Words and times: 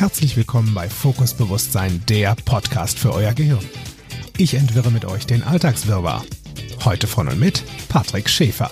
Herzlich 0.00 0.34
willkommen 0.34 0.72
bei 0.72 0.88
Fokus 0.88 1.34
Bewusstsein, 1.34 2.02
der 2.08 2.34
Podcast 2.46 2.98
für 2.98 3.12
euer 3.12 3.34
Gehirn. 3.34 3.68
Ich 4.38 4.54
entwirre 4.54 4.90
mit 4.90 5.04
euch 5.04 5.26
den 5.26 5.42
Alltagswirrwarr. 5.42 6.24
Heute 6.86 7.06
von 7.06 7.28
und 7.28 7.38
mit 7.38 7.62
Patrick 7.90 8.30
Schäfer. 8.30 8.70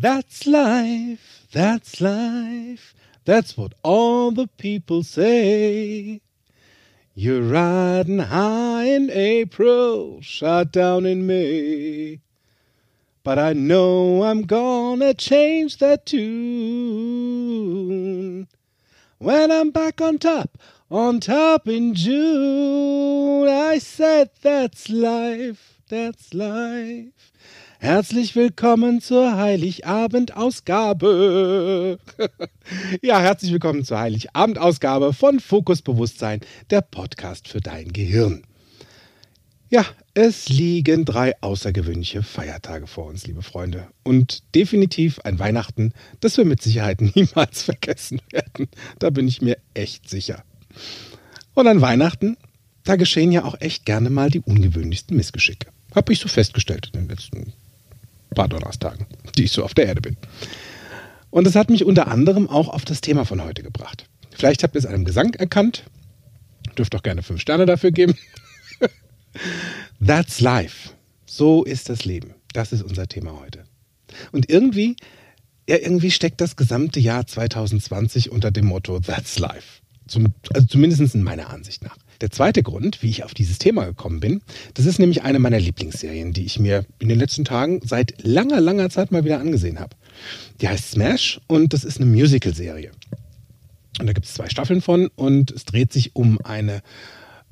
That's 0.00 0.44
life, 0.44 1.48
that's 1.52 1.98
life, 1.98 2.94
that's 3.24 3.58
what 3.58 3.72
all 3.82 4.32
the 4.32 4.46
people 4.58 5.02
say. 5.02 6.20
You're 7.16 7.42
riding 7.42 8.20
high 8.20 8.94
in 8.94 9.10
April, 9.10 10.20
shot 10.22 10.70
down 10.70 11.04
in 11.04 11.26
May. 11.26 12.20
But 13.26 13.38
I 13.40 13.54
know 13.54 14.22
I'm 14.22 14.46
gonna 14.46 15.12
change 15.12 15.78
that 15.78 16.06
tune. 16.06 16.46
When 19.18 19.50
I'm 19.50 19.72
back 19.72 20.00
on 20.00 20.20
top, 20.20 20.56
on 20.92 21.18
top 21.18 21.66
in 21.66 21.94
June, 21.94 23.48
I 23.48 23.80
said 23.80 24.30
that's 24.42 24.88
life, 24.88 25.80
that's 25.88 26.32
life. 26.34 27.32
Herzlich 27.80 28.36
willkommen 28.36 29.00
zur 29.00 29.36
Heiligabendausgabe. 29.36 31.98
ja, 33.02 33.18
herzlich 33.18 33.50
willkommen 33.50 33.82
zur 33.82 33.98
Heiligabendausgabe 33.98 35.12
von 35.12 35.40
Fokus 35.40 35.82
Bewusstsein, 35.82 36.42
der 36.70 36.82
Podcast 36.82 37.48
für 37.48 37.60
dein 37.60 37.92
Gehirn. 37.92 38.44
Ja, 39.68 39.84
es 40.14 40.48
liegen 40.48 41.04
drei 41.04 41.34
außergewöhnliche 41.42 42.22
Feiertage 42.22 42.86
vor 42.86 43.06
uns, 43.06 43.26
liebe 43.26 43.42
Freunde. 43.42 43.88
Und 44.04 44.42
definitiv 44.54 45.18
ein 45.20 45.40
Weihnachten, 45.40 45.92
das 46.20 46.36
wir 46.36 46.44
mit 46.44 46.62
Sicherheit 46.62 47.00
niemals 47.16 47.62
vergessen 47.62 48.20
werden. 48.30 48.68
Da 49.00 49.10
bin 49.10 49.26
ich 49.26 49.42
mir 49.42 49.58
echt 49.74 50.08
sicher. 50.08 50.44
Und 51.54 51.66
an 51.66 51.80
Weihnachten, 51.80 52.36
da 52.84 52.94
geschehen 52.94 53.32
ja 53.32 53.44
auch 53.44 53.60
echt 53.60 53.84
gerne 53.84 54.08
mal 54.08 54.30
die 54.30 54.40
ungewöhnlichsten 54.40 55.16
Missgeschicke. 55.16 55.68
Habe 55.94 56.12
ich 56.12 56.20
so 56.20 56.28
festgestellt 56.28 56.90
in 56.92 57.00
den 57.00 57.08
letzten 57.08 57.52
paar 58.34 58.48
Donnerstagen, 58.48 59.06
die 59.36 59.44
ich 59.44 59.52
so 59.52 59.64
auf 59.64 59.74
der 59.74 59.86
Erde 59.86 60.00
bin. 60.00 60.16
Und 61.30 61.44
das 61.44 61.56
hat 61.56 61.70
mich 61.70 61.84
unter 61.84 62.06
anderem 62.06 62.48
auch 62.48 62.68
auf 62.68 62.84
das 62.84 63.00
Thema 63.00 63.24
von 63.24 63.42
heute 63.42 63.64
gebracht. 63.64 64.06
Vielleicht 64.30 64.62
habt 64.62 64.76
ihr 64.76 64.78
es 64.78 64.86
einem 64.86 65.04
Gesang 65.04 65.34
erkannt. 65.34 65.84
Dürft 66.78 66.94
doch 66.94 67.02
gerne 67.02 67.22
fünf 67.22 67.40
Sterne 67.40 67.66
dafür 67.66 67.90
geben. 67.90 68.14
That's 70.04 70.40
life. 70.40 70.90
So 71.26 71.64
ist 71.64 71.88
das 71.88 72.04
Leben. 72.04 72.34
Das 72.52 72.72
ist 72.72 72.82
unser 72.82 73.06
Thema 73.06 73.38
heute. 73.40 73.64
Und 74.32 74.48
irgendwie, 74.48 74.96
ja, 75.68 75.76
irgendwie 75.76 76.10
steckt 76.10 76.40
das 76.40 76.56
gesamte 76.56 77.00
Jahr 77.00 77.26
2020 77.26 78.30
unter 78.30 78.50
dem 78.50 78.66
Motto 78.66 79.00
That's 79.00 79.38
life. 79.38 79.82
Zum, 80.06 80.28
also 80.54 80.66
zumindest 80.66 81.14
in 81.14 81.22
meiner 81.22 81.50
Ansicht 81.50 81.82
nach. 81.82 81.96
Der 82.20 82.30
zweite 82.30 82.62
Grund, 82.62 83.02
wie 83.02 83.10
ich 83.10 83.24
auf 83.24 83.34
dieses 83.34 83.58
Thema 83.58 83.84
gekommen 83.84 84.20
bin, 84.20 84.40
das 84.74 84.86
ist 84.86 84.98
nämlich 84.98 85.22
eine 85.22 85.38
meiner 85.38 85.58
Lieblingsserien, 85.58 86.32
die 86.32 86.46
ich 86.46 86.58
mir 86.58 86.86
in 86.98 87.08
den 87.08 87.18
letzten 87.18 87.44
Tagen 87.44 87.80
seit 87.84 88.22
langer, 88.22 88.60
langer 88.60 88.88
Zeit 88.88 89.10
mal 89.10 89.24
wieder 89.24 89.40
angesehen 89.40 89.80
habe. 89.80 89.96
Die 90.60 90.68
heißt 90.68 90.92
Smash 90.92 91.40
und 91.46 91.72
das 91.72 91.84
ist 91.84 92.00
eine 92.00 92.06
Musical-Serie. 92.06 92.92
Und 93.98 94.06
da 94.06 94.12
gibt 94.12 94.26
es 94.26 94.34
zwei 94.34 94.48
Staffeln 94.48 94.80
von 94.80 95.08
und 95.16 95.50
es 95.50 95.64
dreht 95.64 95.92
sich 95.92 96.14
um 96.14 96.40
eine 96.42 96.82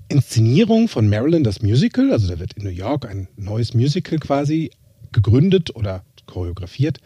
Inszenierung 0.09 0.89
von 0.89 1.09
Marilyn, 1.09 1.45
das 1.45 1.63
Musical. 1.63 2.13
Also 2.13 2.29
da 2.29 2.39
wird 2.39 2.55
in 2.55 2.65
New 2.65 2.71
York 2.71 3.07
ein 3.07 3.29
neues 3.37 3.75
Musical 3.75 4.19
quasi 4.19 4.71
gegründet 5.13 5.75
oder 5.75 6.05
choreografiert. 6.27 6.99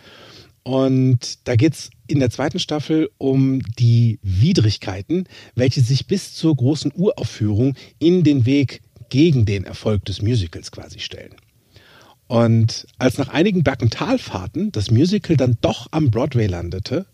Und 0.63 1.49
da 1.49 1.57
geht 1.57 1.75
es 1.75 1.91
in 2.07 2.21
der 2.21 2.31
zweiten 2.31 2.59
Staffel 2.59 3.11
um 3.17 3.63
die 3.79 4.19
Widrigkeiten, 4.23 5.25
welche 5.55 5.81
sich 5.81 6.07
bis 6.07 6.35
zur 6.35 6.55
großen 6.57 6.93
Uraufführung 6.95 7.75
in 7.99 8.25
den 8.25 8.45
Weg 8.45 8.83
gegen 9.09 9.47
den 9.47 9.65
Erfolg 9.65 10.05
des 10.05 10.21
Musicals 10.21 10.71
quasi 10.71 10.99
stellen. 10.99 11.35
Und 12.27 12.87
als 12.99 13.17
nach 13.17 13.29
einigen 13.29 13.63
Berg- 13.63 13.81
und 13.81 13.95
Talfahrten 13.95 14.71
das 14.71 14.91
Musical 14.91 15.37
dann 15.37 15.57
doch 15.63 15.89
am 15.91 16.11
Broadway 16.11 16.47
landete, 16.47 17.07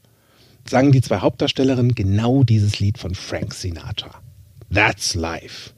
sangen 0.69 0.91
die 0.91 1.03
zwei 1.03 1.19
Hauptdarstellerinnen 1.19 1.95
genau 1.95 2.43
dieses 2.43 2.81
Lied 2.81 2.99
von 2.99 3.15
Frank 3.15 3.55
Sinatra. 3.55 4.21
That's 4.73 5.15
Life. 5.15 5.71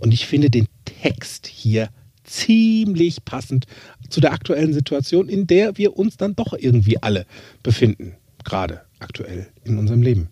Und 0.00 0.12
ich 0.12 0.26
finde 0.26 0.50
den 0.50 0.68
Text 0.84 1.46
hier 1.46 1.90
ziemlich 2.24 3.24
passend 3.24 3.66
zu 4.08 4.20
der 4.20 4.32
aktuellen 4.32 4.72
Situation, 4.72 5.28
in 5.28 5.46
der 5.46 5.76
wir 5.78 5.96
uns 5.96 6.16
dann 6.16 6.36
doch 6.36 6.52
irgendwie 6.52 7.02
alle 7.02 7.26
befinden, 7.62 8.16
gerade 8.44 8.82
aktuell 8.98 9.48
in 9.64 9.78
unserem 9.78 10.02
Leben. 10.02 10.28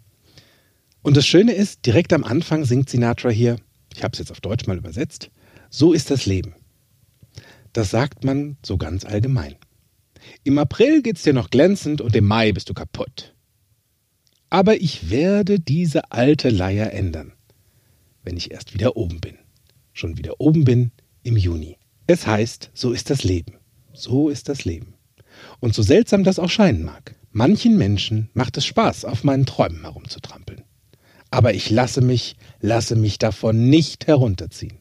Und 1.03 1.16
das 1.16 1.26
Schöne 1.26 1.53
ist, 1.53 1.87
direkt 1.87 2.12
am 2.12 2.25
Anfang 2.25 2.65
singt 2.65 2.91
Sinatra 2.91 3.31
hier, 3.31 3.56
ich 3.94 4.03
habe 4.03 4.12
es 4.12 4.19
jetzt 4.19 4.31
auf 4.31 4.41
Deutsch 4.41 4.66
mal 4.66 4.76
übersetzt, 4.76 5.31
so 5.71 5.93
ist 5.93 6.10
das 6.10 6.26
Leben. 6.26 6.55
Das 7.72 7.91
sagt 7.91 8.25
man 8.25 8.56
so 8.65 8.76
ganz 8.76 9.05
allgemein. 9.05 9.56
Im 10.44 10.59
April 10.59 11.03
geht's 11.03 11.22
dir 11.22 11.32
noch 11.32 11.50
glänzend 11.50 12.00
und 12.00 12.16
im 12.16 12.25
Mai 12.25 12.53
bist 12.53 12.69
du 12.69 12.75
kaputt. 12.75 13.34
Aber 14.50 14.81
ich 14.81 15.10
werde 15.10 15.60
diese 15.60 16.10
alte 16.12 16.49
Leier 16.49 16.93
ändern, 16.93 17.32
wenn 18.22 18.37
ich 18.37 18.50
erst 18.50 18.75
wieder 18.75 18.97
oben 18.97 19.21
bin. 19.21 19.37
Schon 19.96 20.18
wieder 20.18 20.42
oben 20.42 20.64
bin 20.64 20.90
im 21.22 21.38
Juni. 21.38 21.78
Es 22.06 22.26
heißt, 22.26 22.70
so 22.74 22.92
ist 22.92 23.08
das 23.08 23.24
Leben. 23.24 23.54
So 23.94 24.28
ist 24.28 24.50
das 24.50 24.66
Leben. 24.66 24.92
Und 25.58 25.74
so 25.74 25.80
seltsam 25.80 26.22
das 26.22 26.38
auch 26.38 26.50
scheinen 26.50 26.84
mag, 26.84 27.14
manchen 27.32 27.78
Menschen 27.78 28.28
macht 28.34 28.58
es 28.58 28.66
Spaß, 28.66 29.06
auf 29.06 29.24
meinen 29.24 29.46
Träumen 29.46 29.80
herumzutrampeln. 29.80 30.64
Aber 31.30 31.54
ich 31.54 31.70
lasse 31.70 32.02
mich, 32.02 32.36
lasse 32.60 32.94
mich 32.94 33.18
davon 33.18 33.70
nicht 33.70 34.06
herunterziehen. 34.06 34.76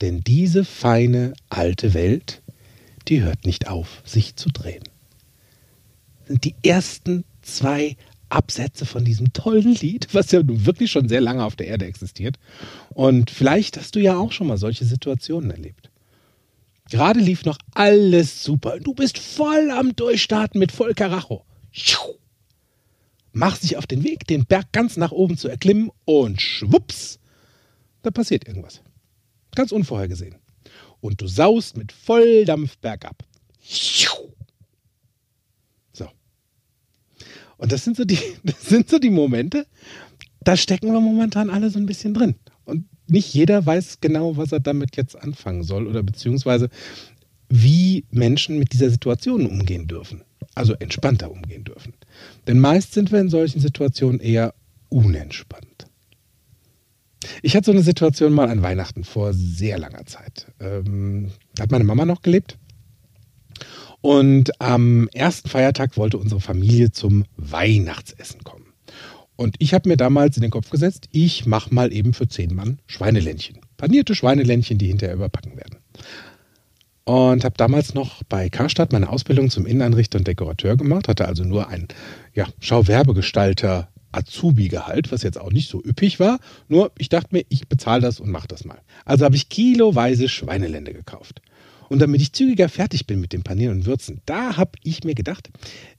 Denn 0.00 0.22
diese 0.22 0.64
feine 0.64 1.34
alte 1.50 1.92
Welt, 1.92 2.40
die 3.08 3.20
hört 3.20 3.44
nicht 3.44 3.68
auf, 3.68 4.00
sich 4.06 4.36
zu 4.36 4.48
drehen. 4.48 4.84
Sind 6.26 6.44
die 6.44 6.54
ersten 6.62 7.24
zwei 7.42 7.94
Absätze 8.30 8.86
von 8.86 9.04
diesem 9.04 9.32
tollen 9.32 9.74
Lied, 9.74 10.08
was 10.12 10.30
ja 10.30 10.42
nun 10.42 10.66
wirklich 10.66 10.90
schon 10.90 11.08
sehr 11.08 11.20
lange 11.20 11.44
auf 11.44 11.56
der 11.56 11.66
Erde 11.66 11.86
existiert. 11.86 12.38
Und 12.90 13.30
vielleicht 13.30 13.76
hast 13.76 13.94
du 13.94 14.00
ja 14.00 14.16
auch 14.16 14.32
schon 14.32 14.46
mal 14.46 14.58
solche 14.58 14.84
Situationen 14.84 15.50
erlebt. 15.50 15.90
Gerade 16.90 17.20
lief 17.20 17.44
noch 17.44 17.58
alles 17.74 18.42
super. 18.42 18.80
Du 18.80 18.94
bist 18.94 19.18
voll 19.18 19.70
am 19.70 19.94
Durchstarten 19.94 20.58
mit 20.58 20.72
voll 20.72 20.94
Karacho. 20.94 21.44
Mach 23.32 23.58
dich 23.58 23.76
auf 23.76 23.86
den 23.86 24.02
Weg, 24.02 24.26
den 24.26 24.44
Berg 24.44 24.72
ganz 24.72 24.96
nach 24.96 25.12
oben 25.12 25.36
zu 25.36 25.48
erklimmen 25.48 25.90
und 26.04 26.42
schwupps, 26.42 27.20
da 28.02 28.10
passiert 28.10 28.48
irgendwas. 28.48 28.82
Ganz 29.54 29.72
unvorhergesehen. 29.72 30.36
Und 31.00 31.20
du 31.20 31.28
saust 31.28 31.76
mit 31.76 31.92
Volldampf 31.92 32.76
bergab. 32.78 33.24
So. 35.92 36.08
Und 37.60 37.72
das 37.72 37.84
sind 37.84 37.96
so 37.96 38.04
die, 38.04 38.18
das 38.42 38.66
sind 38.66 38.88
so 38.88 38.98
die 38.98 39.10
Momente, 39.10 39.66
da 40.42 40.56
stecken 40.56 40.92
wir 40.92 41.00
momentan 41.00 41.50
alle 41.50 41.70
so 41.70 41.78
ein 41.78 41.86
bisschen 41.86 42.14
drin. 42.14 42.34
Und 42.64 42.86
nicht 43.06 43.32
jeder 43.34 43.64
weiß 43.64 43.98
genau, 44.00 44.36
was 44.36 44.52
er 44.52 44.60
damit 44.60 44.96
jetzt 44.96 45.20
anfangen 45.20 45.62
soll 45.62 45.86
oder 45.86 46.02
beziehungsweise 46.02 46.70
wie 47.48 48.04
Menschen 48.10 48.58
mit 48.58 48.72
dieser 48.72 48.90
Situation 48.90 49.46
umgehen 49.46 49.86
dürfen. 49.86 50.22
Also 50.54 50.74
entspannter 50.74 51.30
umgehen 51.30 51.64
dürfen. 51.64 51.94
Denn 52.46 52.58
meist 52.58 52.92
sind 52.92 53.12
wir 53.12 53.20
in 53.20 53.28
solchen 53.28 53.60
Situationen 53.60 54.20
eher 54.20 54.54
unentspannt. 54.88 55.86
Ich 57.42 57.54
hatte 57.54 57.66
so 57.66 57.72
eine 57.72 57.82
Situation 57.82 58.32
mal 58.32 58.48
an 58.48 58.62
Weihnachten 58.62 59.04
vor 59.04 59.34
sehr 59.34 59.78
langer 59.78 60.06
Zeit. 60.06 60.46
Ähm, 60.58 61.30
da 61.54 61.64
hat 61.64 61.70
meine 61.70 61.84
Mama 61.84 62.06
noch 62.06 62.22
gelebt. 62.22 62.56
Und 64.00 64.60
am 64.60 65.08
ersten 65.08 65.48
Feiertag 65.48 65.96
wollte 65.96 66.18
unsere 66.18 66.40
Familie 66.40 66.90
zum 66.90 67.24
Weihnachtsessen 67.36 68.44
kommen. 68.44 68.72
Und 69.36 69.56
ich 69.58 69.72
habe 69.72 69.88
mir 69.88 69.96
damals 69.96 70.36
in 70.36 70.42
den 70.42 70.50
Kopf 70.50 70.70
gesetzt, 70.70 71.08
ich 71.12 71.46
mache 71.46 71.74
mal 71.74 71.92
eben 71.92 72.12
für 72.12 72.28
zehn 72.28 72.54
Mann 72.54 72.78
Schweineländchen. 72.86 73.58
Panierte 73.76 74.14
Schweineländchen, 74.14 74.78
die 74.78 74.88
hinterher 74.88 75.16
überbacken 75.16 75.56
werden. 75.56 75.78
Und 77.04 77.44
habe 77.44 77.54
damals 77.56 77.94
noch 77.94 78.22
bei 78.24 78.50
Karstadt 78.50 78.92
meine 78.92 79.08
Ausbildung 79.08 79.50
zum 79.50 79.66
Inneneinrichter 79.66 80.18
und 80.18 80.28
Dekorateur 80.28 80.76
gemacht, 80.76 81.08
hatte 81.08 81.26
also 81.26 81.44
nur 81.44 81.68
ein 81.68 81.88
ja, 82.34 82.46
Schauwerbegestalter 82.60 83.88
Azubi-Gehalt, 84.12 85.10
was 85.12 85.22
jetzt 85.22 85.40
auch 85.40 85.52
nicht 85.52 85.70
so 85.70 85.82
üppig 85.82 86.20
war. 86.20 86.38
Nur 86.68 86.92
ich 86.98 87.08
dachte 87.08 87.28
mir, 87.32 87.44
ich 87.48 87.68
bezahle 87.68 88.02
das 88.02 88.20
und 88.20 88.30
mache 88.30 88.48
das 88.48 88.64
mal. 88.64 88.78
Also 89.04 89.24
habe 89.24 89.36
ich 89.36 89.48
kiloweise 89.48 90.28
Schweinelände 90.28 90.92
gekauft. 90.92 91.40
Und 91.90 91.98
damit 91.98 92.22
ich 92.22 92.32
zügiger 92.32 92.70
fertig 92.70 93.06
bin 93.06 93.20
mit 93.20 93.34
dem 93.34 93.42
Panieren 93.42 93.78
und 93.78 93.86
Würzen, 93.86 94.22
da 94.24 94.56
habe 94.56 94.78
ich 94.82 95.04
mir 95.04 95.14
gedacht, 95.14 95.50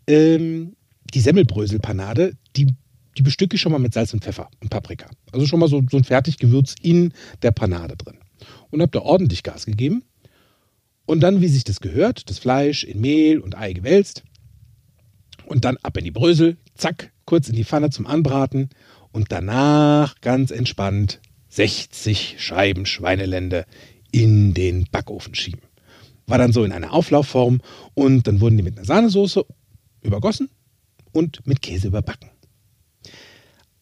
ähm, 0.08 0.76
die 1.14 1.20
Semmelbröselpanade, 1.20 2.34
die 2.56 2.68
die 3.18 3.24
bestücke 3.24 3.56
ich 3.56 3.62
schon 3.62 3.72
mal 3.72 3.80
mit 3.80 3.94
Salz 3.94 4.14
und 4.14 4.24
Pfeffer 4.24 4.50
und 4.62 4.70
Paprika. 4.70 5.10
Also 5.32 5.46
schon 5.46 5.60
mal 5.60 5.70
so, 5.70 5.82
so 5.90 5.98
ein 5.98 6.04
Fertiggewürz 6.04 6.76
in 6.82 7.14
der 7.42 7.52
Panade 7.52 7.96
drin. 7.98 8.18
Und 8.70 8.82
habe 8.82 8.92
da 8.92 9.00
ordentlich 9.00 9.44
Gas 9.44 9.66
gegeben. 9.66 10.04
Und 11.06 11.20
dann, 11.22 11.42
wie 11.42 11.48
sich 11.48 11.64
das 11.64 11.82
gehört, 11.82 12.30
das 12.30 12.40
Fleisch 12.40 12.84
in 12.84 13.02
Mehl 13.02 13.40
und 13.40 13.58
Ei 13.58 13.74
gewälzt. 13.74 14.24
Und 15.46 15.66
dann 15.66 15.78
ab 15.78 15.98
in 15.98 16.06
die 16.06 16.12
Brösel, 16.12 16.58
zack, 16.76 17.12
kurz 17.26 17.50
in 17.50 17.56
die 17.56 17.66
Pfanne 17.66 17.90
zum 17.90 18.08
Anbraten. 18.08 18.70
Und 19.12 19.32
danach 19.32 20.16
ganz 20.22 20.52
entspannt 20.52 21.20
60 21.50 22.36
Scheiben 22.40 22.86
Schweinelende 22.86 23.66
in 24.12 24.54
den 24.54 24.88
Backofen 24.90 25.36
schieben. 25.36 25.62
War 26.32 26.38
dann 26.38 26.54
so 26.54 26.64
in 26.64 26.72
einer 26.72 26.94
Auflaufform 26.94 27.62
und 27.94 28.26
dann 28.26 28.40
wurden 28.40 28.56
die 28.56 28.64
mit 28.64 28.78
einer 28.78 28.86
Sahnesoße 28.86 29.46
übergossen 30.02 30.50
und 31.12 31.46
mit 31.46 31.62
Käse 31.62 31.88
überbacken. 31.88 32.30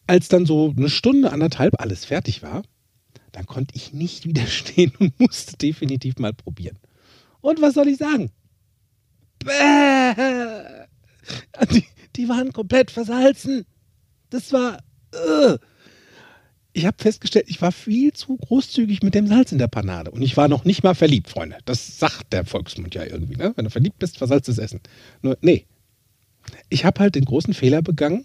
Als 0.08 0.26
dann 0.26 0.46
so 0.46 0.74
eine 0.76 0.90
Stunde, 0.90 1.30
anderthalb 1.30 1.80
alles 1.80 2.04
fertig 2.04 2.42
war, 2.42 2.62
dann 3.30 3.46
konnte 3.46 3.76
ich 3.76 3.92
nicht 3.92 4.24
widerstehen 4.28 4.92
und 4.98 5.18
musste 5.20 5.56
definitiv 5.56 6.18
mal 6.18 6.34
probieren. 6.34 6.78
Und 7.40 7.62
was 7.62 7.74
soll 7.74 7.86
ich 7.86 7.98
sagen? 7.98 8.32
Die, 11.72 11.84
die 12.16 12.28
waren 12.28 12.52
komplett 12.52 12.90
versalzen. 12.90 13.64
Das 14.30 14.52
war. 14.52 14.78
Uh. 15.14 15.56
Ich 16.72 16.86
habe 16.86 16.96
festgestellt, 17.00 17.46
ich 17.48 17.60
war 17.60 17.72
viel 17.72 18.12
zu 18.12 18.36
großzügig 18.36 19.02
mit 19.02 19.14
dem 19.14 19.26
Salz 19.26 19.50
in 19.50 19.58
der 19.58 19.66
Panade. 19.66 20.10
Und 20.10 20.22
ich 20.22 20.36
war 20.36 20.48
noch 20.48 20.64
nicht 20.64 20.84
mal 20.84 20.94
verliebt, 20.94 21.28
Freunde. 21.28 21.58
Das 21.64 21.98
sagt 21.98 22.32
der 22.32 22.44
Volksmund 22.44 22.94
ja 22.94 23.04
irgendwie. 23.04 23.36
Ne? 23.36 23.52
Wenn 23.56 23.64
du 23.64 23.70
verliebt 23.70 23.98
bist, 23.98 24.18
versalztes 24.18 24.58
Essen. 24.58 24.80
Nur, 25.22 25.36
nee. 25.40 25.66
Ich 26.68 26.84
habe 26.84 27.00
halt 27.00 27.16
den 27.16 27.24
großen 27.24 27.54
Fehler 27.54 27.82
begangen, 27.82 28.24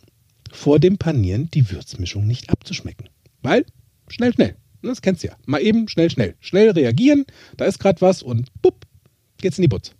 vor 0.51 0.79
dem 0.79 0.97
Panieren 0.97 1.49
die 1.51 1.69
Würzmischung 1.71 2.27
nicht 2.27 2.49
abzuschmecken. 2.49 3.09
Weil, 3.41 3.65
schnell, 4.07 4.33
schnell. 4.33 4.55
Das 4.81 5.01
kennst 5.01 5.23
du 5.23 5.27
ja. 5.27 5.35
Mal 5.45 5.61
eben, 5.61 5.87
schnell, 5.87 6.09
schnell. 6.09 6.35
Schnell 6.39 6.69
reagieren, 6.71 7.25
da 7.57 7.65
ist 7.65 7.79
gerade 7.79 8.01
was 8.01 8.21
und 8.21 8.49
bupp, 8.61 8.85
geht's 9.37 9.57
in 9.57 9.63
die 9.63 9.67
Butz. 9.67 9.91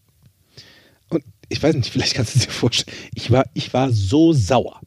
Und 1.09 1.23
ich 1.49 1.61
weiß 1.61 1.75
nicht, 1.75 1.89
vielleicht 1.91 2.13
kannst 2.13 2.35
du 2.35 2.39
dir 2.39 2.51
vorstellen, 2.51 2.95
ich 3.13 3.31
war, 3.31 3.45
ich 3.53 3.73
war 3.73 3.91
so 3.91 4.33
sauer. 4.33 4.79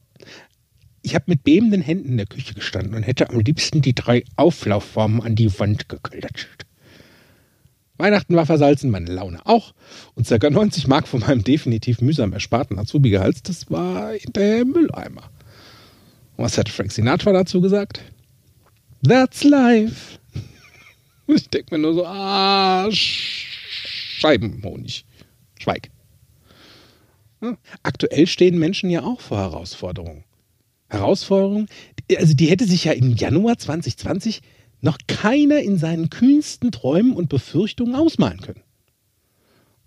Ich 1.03 1.15
habe 1.15 1.25
mit 1.29 1.45
bebenden 1.45 1.81
Händen 1.81 2.11
in 2.11 2.17
der 2.17 2.27
Küche 2.27 2.55
gestanden 2.55 2.95
und 2.95 3.03
hätte 3.03 3.31
am 3.31 3.41
liebsten 3.41 3.83
die 3.83 3.95
drei 3.95 4.25
Auflaufformen 4.37 5.23
an 5.23 5.37
die 5.37 5.59
Wand 5.59 5.89
geklatscht. 5.89 6.67
Weihnachten 7.99 8.35
war 8.37 8.47
versalzen, 8.47 8.91
meine 8.91 9.13
Laune 9.13 9.45
auch. 9.45 9.75
Und 10.15 10.29
ca. 10.29 10.51
90 10.51 10.87
Mark 10.87 11.09
von 11.09 11.21
meinem 11.21 11.43
definitiv 11.43 12.01
mühsam 12.01 12.33
ersparten 12.33 12.79
Azubi-Gehalt, 12.79 13.49
das 13.49 13.69
war 13.71 14.13
hinterher 14.13 14.65
Mülleimer. 14.65 15.31
Und 16.37 16.45
was 16.45 16.57
hat 16.57 16.69
Frank 16.69 16.93
Sinatra 16.93 17.33
dazu 17.33 17.61
gesagt? 17.61 18.01
That's 19.03 19.43
life. 19.43 20.19
Und 21.27 21.37
ich 21.41 21.49
denke 21.49 21.75
mir 21.75 21.83
nur 21.83 21.95
so, 21.95 22.07
ah, 22.07 22.87
Scheibenhonig. 22.91 25.05
Schweig. 25.59 25.91
Aktuell 27.83 28.27
stehen 28.27 28.59
Menschen 28.59 28.91
ja 28.91 29.03
auch 29.03 29.21
vor 29.21 29.39
Herausforderungen. 29.39 30.25
Herausforderungen, 30.89 31.69
also 32.17 32.35
die 32.35 32.47
hätte 32.47 32.67
sich 32.67 32.85
ja 32.85 32.93
im 32.93 33.15
Januar 33.15 33.59
2020 33.59 34.41
noch 34.81 34.99
keiner 35.07 35.61
in 35.61 35.77
seinen 35.77 36.11
kühnsten 36.11 36.71
Träumen 36.71 37.13
und 37.13 37.29
Befürchtungen 37.29 37.95
ausmalen 37.95 38.41
können. 38.41 38.63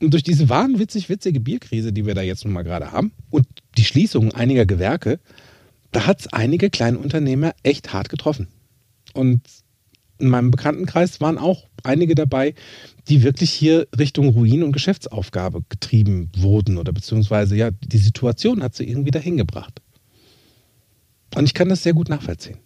Und 0.01 0.13
durch 0.13 0.23
diese 0.23 0.49
wahnwitzig 0.49 1.09
witzige 1.09 1.39
Bierkrise, 1.39 1.93
die 1.93 2.05
wir 2.05 2.15
da 2.15 2.21
jetzt 2.21 2.43
nun 2.43 2.53
mal 2.53 2.63
gerade 2.63 2.91
haben, 2.91 3.11
und 3.29 3.45
die 3.77 3.83
Schließung 3.83 4.33
einiger 4.33 4.65
Gewerke, 4.65 5.19
da 5.91 6.07
hat 6.07 6.21
es 6.21 6.33
einige 6.33 6.69
kleine 6.69 6.97
Unternehmer 6.97 7.53
echt 7.63 7.93
hart 7.93 8.09
getroffen. 8.09 8.47
Und 9.13 9.41
in 10.17 10.29
meinem 10.29 10.51
Bekanntenkreis 10.51 11.21
waren 11.21 11.37
auch 11.37 11.67
einige 11.83 12.15
dabei, 12.15 12.53
die 13.09 13.23
wirklich 13.23 13.51
hier 13.51 13.87
Richtung 13.97 14.29
Ruin 14.29 14.63
und 14.63 14.71
Geschäftsaufgabe 14.71 15.63
getrieben 15.67 16.29
wurden 16.37 16.77
oder 16.77 16.93
beziehungsweise 16.93 17.55
ja, 17.55 17.71
die 17.71 17.97
Situation 17.97 18.63
hat 18.63 18.75
sie 18.75 18.87
irgendwie 18.87 19.11
dahin 19.11 19.37
gebracht. 19.37 19.81
Und 21.35 21.45
ich 21.45 21.53
kann 21.53 21.69
das 21.69 21.83
sehr 21.83 21.93
gut 21.93 22.09
nachvollziehen. 22.09 22.57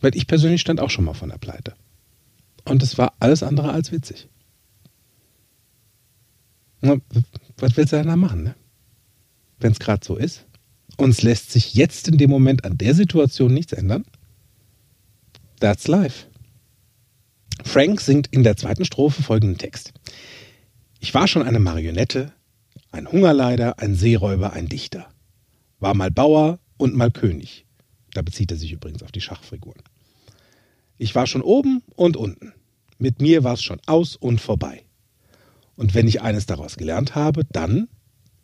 Weil 0.00 0.16
ich 0.16 0.26
persönlich 0.26 0.60
stand 0.60 0.80
auch 0.80 0.90
schon 0.90 1.04
mal 1.04 1.14
von 1.14 1.28
der 1.28 1.38
Pleite. 1.38 1.74
Und 2.64 2.82
es 2.82 2.98
war 2.98 3.14
alles 3.20 3.42
andere 3.42 3.72
als 3.72 3.92
witzig. 3.92 4.28
Na, 6.80 6.96
was 7.58 7.76
willst 7.76 7.92
du 7.92 7.96
denn 7.96 8.08
da 8.08 8.16
machen, 8.16 8.42
ne? 8.42 8.54
Wenn 9.58 9.72
es 9.72 9.78
gerade 9.78 10.04
so 10.04 10.16
ist. 10.16 10.46
Und 10.96 11.10
es 11.10 11.22
lässt 11.22 11.52
sich 11.52 11.74
jetzt 11.74 12.08
in 12.08 12.18
dem 12.18 12.30
Moment 12.30 12.64
an 12.64 12.78
der 12.78 12.94
Situation 12.94 13.54
nichts 13.54 13.72
ändern. 13.72 14.04
That's 15.60 15.86
life. 15.86 16.26
Frank 17.64 18.00
singt 18.00 18.26
in 18.28 18.42
der 18.42 18.56
zweiten 18.56 18.84
Strophe 18.84 19.22
folgenden 19.22 19.58
Text. 19.58 19.92
Ich 20.98 21.14
war 21.14 21.28
schon 21.28 21.42
eine 21.42 21.60
Marionette, 21.60 22.32
ein 22.90 23.10
Hungerleider, 23.10 23.78
ein 23.78 23.94
Seeräuber, 23.94 24.52
ein 24.52 24.68
Dichter. 24.68 25.08
War 25.78 25.94
mal 25.94 26.10
Bauer 26.10 26.58
und 26.76 26.94
mal 26.94 27.10
König. 27.10 27.66
Da 28.12 28.22
bezieht 28.22 28.50
er 28.50 28.56
sich 28.56 28.72
übrigens 28.72 29.02
auf 29.02 29.12
die 29.12 29.20
Schachfiguren. 29.20 29.82
Ich 30.98 31.14
war 31.14 31.26
schon 31.26 31.42
oben 31.42 31.82
und 31.96 32.16
unten. 32.16 32.52
Mit 32.98 33.20
mir 33.20 33.42
war 33.42 33.54
es 33.54 33.62
schon 33.62 33.80
aus 33.86 34.16
und 34.16 34.40
vorbei. 34.40 34.84
Und 35.76 35.94
wenn 35.94 36.06
ich 36.06 36.22
eines 36.22 36.46
daraus 36.46 36.76
gelernt 36.76 37.14
habe, 37.14 37.44
dann, 37.50 37.88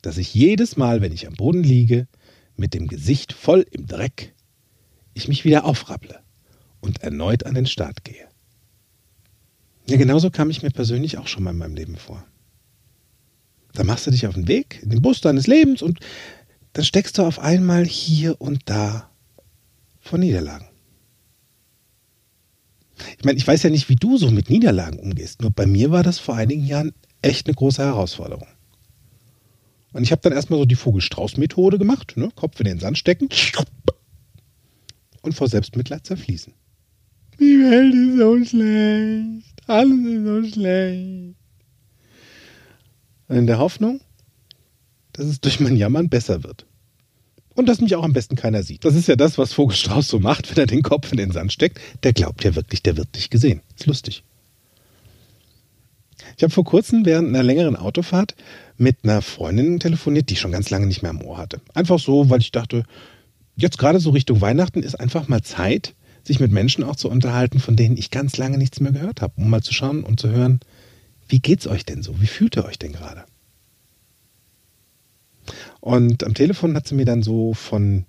dass 0.02 0.18
ich 0.18 0.34
jedes 0.34 0.76
Mal, 0.76 1.00
wenn 1.00 1.12
ich 1.12 1.26
am 1.26 1.34
Boden 1.34 1.62
liege, 1.62 2.08
mit 2.56 2.74
dem 2.74 2.88
Gesicht 2.88 3.32
voll 3.32 3.64
im 3.70 3.86
Dreck, 3.86 4.34
ich 5.14 5.28
mich 5.28 5.44
wieder 5.44 5.64
aufrapple 5.64 6.20
und 6.80 7.02
erneut 7.02 7.44
an 7.46 7.54
den 7.54 7.66
Start 7.66 8.04
gehe. 8.04 8.26
Ja, 9.88 9.96
genauso 9.96 10.30
kam 10.30 10.50
ich 10.50 10.62
mir 10.62 10.70
persönlich 10.70 11.18
auch 11.18 11.28
schon 11.28 11.44
mal 11.44 11.52
in 11.52 11.58
meinem 11.58 11.74
Leben 11.74 11.96
vor. 11.96 12.26
Da 13.72 13.84
machst 13.84 14.06
du 14.06 14.10
dich 14.10 14.26
auf 14.26 14.34
den 14.34 14.48
Weg, 14.48 14.80
in 14.82 14.90
den 14.90 15.02
Bus 15.02 15.20
deines 15.20 15.46
Lebens 15.46 15.82
und 15.82 16.00
dann 16.78 16.84
steckst 16.84 17.18
du 17.18 17.24
auf 17.24 17.40
einmal 17.40 17.84
hier 17.84 18.40
und 18.40 18.60
da 18.66 19.10
vor 19.98 20.16
Niederlagen. 20.16 20.68
Ich 23.18 23.24
meine, 23.24 23.36
ich 23.36 23.44
weiß 23.44 23.64
ja 23.64 23.70
nicht, 23.70 23.88
wie 23.88 23.96
du 23.96 24.16
so 24.16 24.30
mit 24.30 24.48
Niederlagen 24.48 25.00
umgehst, 25.00 25.42
nur 25.42 25.50
bei 25.50 25.66
mir 25.66 25.90
war 25.90 26.04
das 26.04 26.20
vor 26.20 26.36
einigen 26.36 26.64
Jahren 26.64 26.94
echt 27.20 27.48
eine 27.48 27.56
große 27.56 27.82
Herausforderung. 27.82 28.46
Und 29.92 30.04
ich 30.04 30.12
habe 30.12 30.22
dann 30.22 30.32
erstmal 30.32 30.60
so 30.60 30.66
die 30.66 30.76
Vogelstrauß-Methode 30.76 31.78
gemacht, 31.78 32.16
ne? 32.16 32.30
Kopf 32.36 32.60
in 32.60 32.66
den 32.66 32.78
Sand 32.78 32.96
stecken 32.96 33.28
und 35.22 35.32
vor 35.32 35.48
Selbstmitleid 35.48 36.06
zerfließen. 36.06 36.52
Die 37.40 37.58
Welt 37.58 37.92
ist 37.92 38.18
so 38.18 38.44
schlecht. 38.44 39.68
Alles 39.68 39.98
ist 39.98 40.24
so 40.24 40.44
schlecht. 40.54 41.34
Und 43.26 43.36
in 43.36 43.48
der 43.48 43.58
Hoffnung, 43.58 44.00
dass 45.12 45.26
es 45.26 45.40
durch 45.40 45.58
mein 45.58 45.74
Jammern 45.74 46.08
besser 46.08 46.44
wird. 46.44 46.67
Und 47.58 47.66
dass 47.66 47.80
mich 47.80 47.96
auch 47.96 48.04
am 48.04 48.12
besten 48.12 48.36
keiner 48.36 48.62
sieht. 48.62 48.84
Das 48.84 48.94
ist 48.94 49.08
ja 49.08 49.16
das, 49.16 49.36
was 49.36 49.52
Vogelstrauß 49.52 50.06
so 50.06 50.20
macht, 50.20 50.48
wenn 50.48 50.62
er 50.62 50.68
den 50.68 50.82
Kopf 50.82 51.10
in 51.10 51.18
den 51.18 51.32
Sand 51.32 51.52
steckt. 51.52 51.80
Der 52.04 52.12
glaubt 52.12 52.44
ja 52.44 52.54
wirklich, 52.54 52.84
der 52.84 52.96
wird 52.96 53.08
nicht 53.14 53.32
gesehen. 53.32 53.62
Ist 53.76 53.86
lustig. 53.86 54.22
Ich 56.36 56.44
habe 56.44 56.52
vor 56.52 56.62
kurzem 56.62 57.04
während 57.04 57.26
einer 57.26 57.42
längeren 57.42 57.74
Autofahrt 57.74 58.36
mit 58.76 58.98
einer 59.02 59.22
Freundin 59.22 59.80
telefoniert, 59.80 60.28
die 60.28 60.34
ich 60.34 60.40
schon 60.40 60.52
ganz 60.52 60.70
lange 60.70 60.86
nicht 60.86 61.02
mehr 61.02 61.10
am 61.10 61.20
Ohr 61.20 61.36
hatte. 61.36 61.60
Einfach 61.74 61.98
so, 61.98 62.30
weil 62.30 62.38
ich 62.38 62.52
dachte, 62.52 62.84
jetzt 63.56 63.76
gerade 63.76 63.98
so 63.98 64.10
Richtung 64.10 64.40
Weihnachten 64.40 64.84
ist 64.84 64.94
einfach 64.94 65.26
mal 65.26 65.42
Zeit, 65.42 65.96
sich 66.22 66.38
mit 66.38 66.52
Menschen 66.52 66.84
auch 66.84 66.94
zu 66.94 67.10
unterhalten, 67.10 67.58
von 67.58 67.74
denen 67.74 67.96
ich 67.96 68.12
ganz 68.12 68.36
lange 68.36 68.56
nichts 68.56 68.78
mehr 68.78 68.92
gehört 68.92 69.20
habe, 69.20 69.32
um 69.36 69.50
mal 69.50 69.64
zu 69.64 69.74
schauen 69.74 70.04
und 70.04 70.20
zu 70.20 70.28
hören, 70.30 70.60
wie 71.26 71.40
geht's 71.40 71.66
euch 71.66 71.84
denn 71.84 72.04
so? 72.04 72.20
Wie 72.20 72.28
fühlt 72.28 72.56
ihr 72.56 72.64
euch 72.64 72.78
denn 72.78 72.92
gerade? 72.92 73.24
Und 75.80 76.24
am 76.24 76.34
Telefon 76.34 76.74
hat 76.74 76.86
sie 76.86 76.94
mir 76.94 77.04
dann 77.04 77.22
so 77.22 77.54
von 77.54 78.04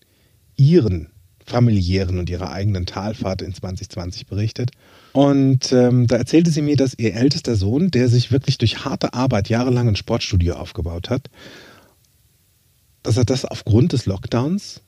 ihren 0.56 1.10
familiären 1.46 2.20
und 2.20 2.30
ihrer 2.30 2.52
eigenen 2.52 2.86
Talfahrt 2.86 3.42
in 3.42 3.54
2020 3.54 4.28
berichtet. 4.28 4.72
Und 5.14 5.72
ähm, 5.72 6.08
da 6.08 6.18
erzählte 6.18 6.52
sie 6.52 6.62
mir, 6.62 6.78
dass 6.78 6.94
ihr 6.98 7.16
ältester 7.16 7.56
Sohn, 7.56 7.92
der 7.92 8.08
sich 8.08 8.32
wirklich 8.32 8.58
durch 8.60 8.86
harte 8.86 9.14
Arbeit 9.14 9.50
jahrelang 9.50 9.88
ein 9.88 9.96
Sportstudio 9.96 10.56
aufgebaut 10.56 11.10
hat, 11.10 11.30
dass 13.02 13.18
er 13.18 13.26
das 13.26 13.46
aufgrund 13.46 13.94
des 13.94 14.06
Lockdowns 14.06 14.82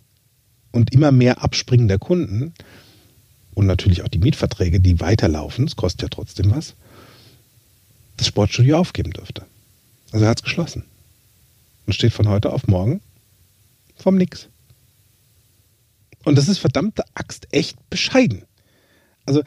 und 0.72 0.94
immer 0.94 1.12
mehr 1.12 1.44
abspringender 1.44 1.98
Kunden 1.98 2.54
und 3.56 3.66
natürlich 3.66 4.04
auch 4.04 4.08
die 4.08 4.20
Mietverträge, 4.20 4.80
die 4.80 5.00
weiterlaufen, 5.00 5.66
es 5.66 5.76
kostet 5.76 6.04
ja 6.04 6.08
trotzdem 6.10 6.52
was, 6.52 6.76
das 8.18 8.28
Sportstudio 8.28 8.78
aufgeben 8.78 9.12
dürfte. 9.12 9.46
Also 10.12 10.26
er 10.26 10.30
hat 10.30 10.40
es 10.40 10.44
geschlossen 10.44 10.84
und 11.92 11.96
steht 11.96 12.14
von 12.14 12.30
heute 12.30 12.54
auf 12.54 12.68
morgen 12.68 13.02
vom 13.98 14.16
Nix. 14.16 14.48
Und 16.24 16.38
das 16.38 16.48
ist 16.48 16.60
verdammte 16.60 17.04
Axt 17.16 17.50
echt 17.52 17.78
bescheiden. 17.90 18.46
Also 19.26 19.44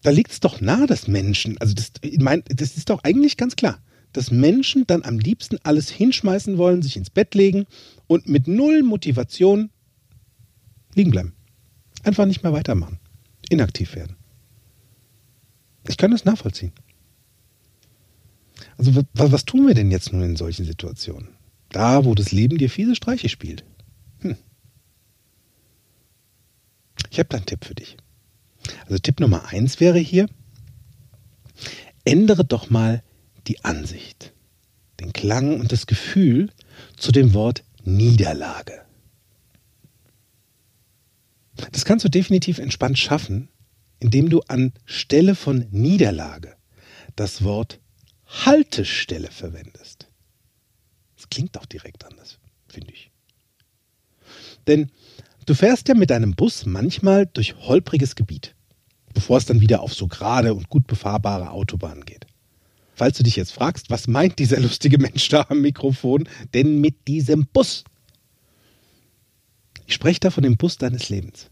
da 0.00 0.08
liegt 0.08 0.32
es 0.32 0.40
doch 0.40 0.62
nahe, 0.62 0.86
dass 0.86 1.06
Menschen, 1.06 1.58
also 1.58 1.74
das, 1.74 1.92
ich 2.00 2.18
mein, 2.18 2.42
das 2.48 2.78
ist 2.78 2.88
doch 2.88 3.04
eigentlich 3.04 3.36
ganz 3.36 3.56
klar, 3.56 3.78
dass 4.14 4.30
Menschen 4.30 4.86
dann 4.86 5.02
am 5.02 5.18
liebsten 5.18 5.58
alles 5.64 5.90
hinschmeißen 5.90 6.56
wollen, 6.56 6.80
sich 6.80 6.96
ins 6.96 7.10
Bett 7.10 7.34
legen 7.34 7.66
und 8.06 8.26
mit 8.26 8.48
null 8.48 8.82
Motivation 8.82 9.68
liegen 10.94 11.10
bleiben. 11.10 11.34
Einfach 12.04 12.24
nicht 12.24 12.42
mehr 12.42 12.54
weitermachen. 12.54 12.98
Inaktiv 13.50 13.94
werden. 13.96 14.16
Ich 15.86 15.98
kann 15.98 16.12
das 16.12 16.24
nachvollziehen. 16.24 16.72
Also 18.78 18.94
was, 19.14 19.32
was 19.32 19.44
tun 19.44 19.66
wir 19.66 19.74
denn 19.74 19.90
jetzt 19.90 20.12
nun 20.12 20.22
in 20.22 20.36
solchen 20.36 20.64
Situationen? 20.64 21.28
Da, 21.70 22.04
wo 22.04 22.14
das 22.14 22.32
Leben 22.32 22.58
dir 22.58 22.70
fiese 22.70 22.94
Streiche 22.94 23.28
spielt. 23.28 23.64
Hm. 24.20 24.36
Ich 27.10 27.18
habe 27.18 27.28
da 27.28 27.38
einen 27.38 27.46
Tipp 27.46 27.64
für 27.64 27.74
dich. 27.74 27.96
Also 28.84 28.98
Tipp 28.98 29.20
Nummer 29.20 29.46
eins 29.46 29.80
wäre 29.80 29.98
hier, 29.98 30.28
ändere 32.04 32.44
doch 32.44 32.70
mal 32.70 33.02
die 33.46 33.64
Ansicht, 33.64 34.32
den 35.00 35.12
Klang 35.12 35.60
und 35.60 35.72
das 35.72 35.86
Gefühl 35.86 36.50
zu 36.96 37.12
dem 37.12 37.34
Wort 37.34 37.64
Niederlage. 37.84 38.82
Das 41.72 41.84
kannst 41.84 42.04
du 42.04 42.10
definitiv 42.10 42.58
entspannt 42.58 42.98
schaffen, 42.98 43.48
indem 43.98 44.28
du 44.28 44.40
anstelle 44.42 45.34
von 45.34 45.66
Niederlage 45.70 46.56
das 47.14 47.44
Wort 47.44 47.80
Haltestelle 48.26 49.30
verwendest. 49.30 50.08
Das 51.16 51.28
klingt 51.30 51.56
auch 51.58 51.66
direkt 51.66 52.04
anders, 52.04 52.38
finde 52.68 52.92
ich. 52.92 53.10
Denn 54.66 54.90
du 55.46 55.54
fährst 55.54 55.88
ja 55.88 55.94
mit 55.94 56.10
deinem 56.10 56.34
Bus 56.34 56.66
manchmal 56.66 57.26
durch 57.26 57.56
holpriges 57.56 58.16
Gebiet, 58.16 58.54
bevor 59.14 59.38
es 59.38 59.46
dann 59.46 59.60
wieder 59.60 59.80
auf 59.80 59.94
so 59.94 60.08
gerade 60.08 60.54
und 60.54 60.68
gut 60.68 60.86
befahrbare 60.86 61.50
Autobahnen 61.50 62.04
geht. 62.04 62.26
Falls 62.94 63.18
du 63.18 63.22
dich 63.22 63.36
jetzt 63.36 63.52
fragst, 63.52 63.90
was 63.90 64.08
meint 64.08 64.38
dieser 64.38 64.58
lustige 64.60 64.98
Mensch 64.98 65.28
da 65.28 65.46
am 65.48 65.60
Mikrofon 65.60 66.28
denn 66.54 66.80
mit 66.80 67.06
diesem 67.06 67.46
Bus? 67.46 67.84
Ich 69.86 69.94
spreche 69.94 70.20
da 70.20 70.30
von 70.30 70.42
dem 70.42 70.56
Bus 70.56 70.78
deines 70.78 71.08
Lebens. 71.08 71.48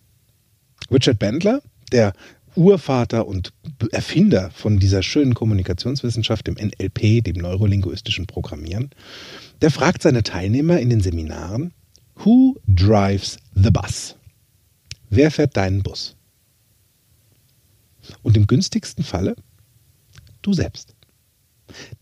Richard 0.90 1.19
Bandler, 1.19 1.62
der 1.93 2.12
Urvater 2.56 3.26
und 3.26 3.52
Erfinder 3.90 4.50
von 4.50 4.78
dieser 4.78 5.02
schönen 5.02 5.34
Kommunikationswissenschaft, 5.34 6.46
dem 6.46 6.54
NLP, 6.54 7.25
dem 7.25 7.37
neurolinguistischen 7.37 8.26
Programmieren, 8.26 8.90
der 9.61 9.70
fragt 9.70 10.02
seine 10.02 10.23
Teilnehmer 10.23 10.78
in 10.78 10.90
den 10.90 11.00
Seminaren, 11.00 11.73
Who 12.16 12.56
drives 12.68 13.38
the 13.54 13.70
bus? 13.70 14.16
Wer 15.11 15.30
fährt 15.30 15.56
deinen 15.56 15.82
Bus? 15.82 16.16
Und 18.23 18.37
im 18.37 18.46
günstigsten 18.46 19.04
Falle 19.04 19.34
du 20.42 20.52
selbst. 20.52 20.94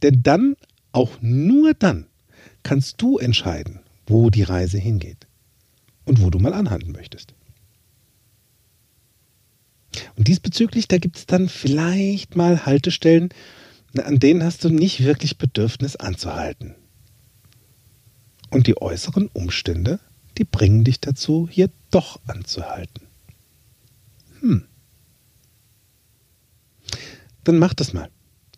Denn 0.02 0.22
dann, 0.22 0.56
auch 0.92 1.18
nur 1.20 1.74
dann, 1.74 2.06
kannst 2.62 3.00
du 3.00 3.18
entscheiden, 3.18 3.80
wo 4.06 4.30
die 4.30 4.42
Reise 4.42 4.78
hingeht 4.78 5.26
und 6.04 6.20
wo 6.20 6.30
du 6.30 6.38
mal 6.38 6.52
anhalten 6.52 6.92
möchtest. 6.92 7.34
Und 10.16 10.28
diesbezüglich, 10.28 10.88
da 10.88 10.98
gibt 10.98 11.16
es 11.16 11.26
dann 11.26 11.48
vielleicht 11.48 12.36
mal 12.36 12.64
Haltestellen, 12.64 13.30
an 13.96 14.18
denen 14.18 14.42
hast 14.42 14.64
du 14.64 14.70
nicht 14.70 15.04
wirklich 15.04 15.38
Bedürfnis 15.38 15.96
anzuhalten. 15.96 16.74
Und 18.50 18.66
die 18.66 18.80
äußeren 18.80 19.28
Umstände, 19.32 20.00
die 20.38 20.44
bringen 20.44 20.84
dich 20.84 21.00
dazu, 21.00 21.48
hier 21.50 21.70
doch 21.90 22.20
anzuhalten. 22.26 23.06
Hm. 24.40 24.64
Dann 27.44 27.58
mach 27.58 27.74
das 27.74 27.92
mal. 27.92 28.08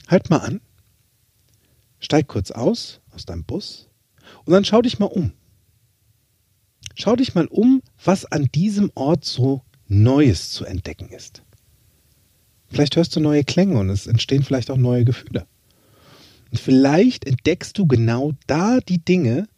Halt 0.09 0.31
mal 0.31 0.39
an. 0.39 0.61
Steig 1.99 2.29
kurz 2.29 2.51
aus, 2.51 3.01
aus 3.13 3.25
deinem 3.25 3.45
Bus, 3.45 3.89
und 4.45 4.53
dann 4.53 4.65
schau 4.65 4.83
dich 4.83 4.99
mal 4.99 5.07
um. 5.07 5.33
Schau 6.95 7.17
dich 7.17 7.35
mal 7.35 7.47
um, 7.47 7.83
was 8.03 8.25
an 8.25 8.49
diesem 8.55 8.91
Ort 8.95 9.25
so 9.25 9.64
Neues 9.89 10.51
zu 10.51 10.65
entdecken 10.65 11.09
ist. 11.09 11.43
Vielleicht 12.69 12.97
hörst 12.97 13.15
du 13.15 13.21
neue 13.21 13.45
Klänge 13.45 13.79
und 13.79 13.91
es 13.91 14.07
entstehen 14.07 14.43
vielleicht 14.43 14.71
auch 14.71 14.77
neue 14.77 15.05
Gefühle. 15.05 15.47
Und 16.51 16.59
vielleicht 16.59 17.27
entdeckst 17.27 17.79
du 17.79 17.87
genau 17.87 18.33
da 18.47 18.81
die 18.81 18.99
Dinge, 18.99 19.49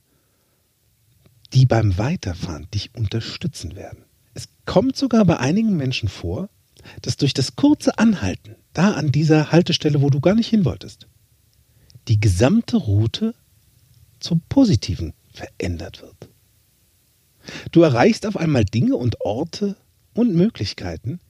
die 1.52 1.66
beim 1.66 1.96
Weiterfahren 1.98 2.68
dich 2.72 2.94
unterstützen 2.94 3.76
werden. 3.76 4.04
Es 4.34 4.48
kommt 4.66 4.96
sogar 4.96 5.24
bei 5.24 5.38
einigen 5.38 5.76
Menschen 5.76 6.08
vor, 6.08 6.48
dass 7.02 7.16
durch 7.16 7.34
das 7.34 7.56
kurze 7.56 7.98
Anhalten, 7.98 8.56
da 8.72 8.92
an 8.92 9.12
dieser 9.12 9.52
Haltestelle, 9.52 10.02
wo 10.02 10.10
du 10.10 10.20
gar 10.20 10.34
nicht 10.34 10.48
hin 10.48 10.64
wolltest, 10.64 11.06
die 12.08 12.20
gesamte 12.20 12.76
Route 12.76 13.34
zum 14.20 14.40
Positiven 14.48 15.14
verändert 15.32 16.02
wird. 16.02 16.28
Du 17.72 17.82
erreichst 17.82 18.26
auf 18.26 18.36
einmal 18.36 18.64
Dinge 18.64 18.96
und 18.96 19.20
Orte 19.20 19.76
und 20.16 20.34
Möglichkeiten, 20.34 21.20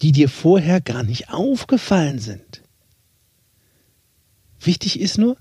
die 0.00 0.12
dir 0.12 0.28
vorher 0.28 0.80
gar 0.80 1.02
nicht 1.02 1.30
aufgefallen 1.30 2.18
sind. 2.18 2.62
Wichtig 4.60 5.00
ist 5.00 5.18
nur, 5.18 5.36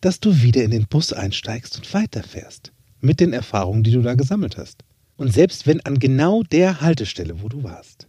dass 0.00 0.20
du 0.20 0.42
wieder 0.42 0.62
in 0.62 0.70
den 0.70 0.86
Bus 0.86 1.12
einsteigst 1.12 1.76
und 1.76 1.92
weiterfährst 1.92 2.72
mit 3.00 3.20
den 3.20 3.32
Erfahrungen, 3.32 3.82
die 3.82 3.92
du 3.92 4.02
da 4.02 4.14
gesammelt 4.14 4.56
hast. 4.56 4.84
Und 5.16 5.32
selbst 5.32 5.66
wenn 5.66 5.80
an 5.84 5.98
genau 5.98 6.42
der 6.42 6.80
Haltestelle, 6.80 7.42
wo 7.42 7.48
du 7.48 7.64
warst, 7.64 8.06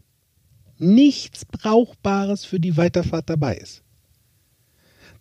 nichts 0.77 1.45
Brauchbares 1.45 2.45
für 2.45 2.59
die 2.59 2.77
Weiterfahrt 2.77 3.29
dabei 3.29 3.57
ist, 3.57 3.81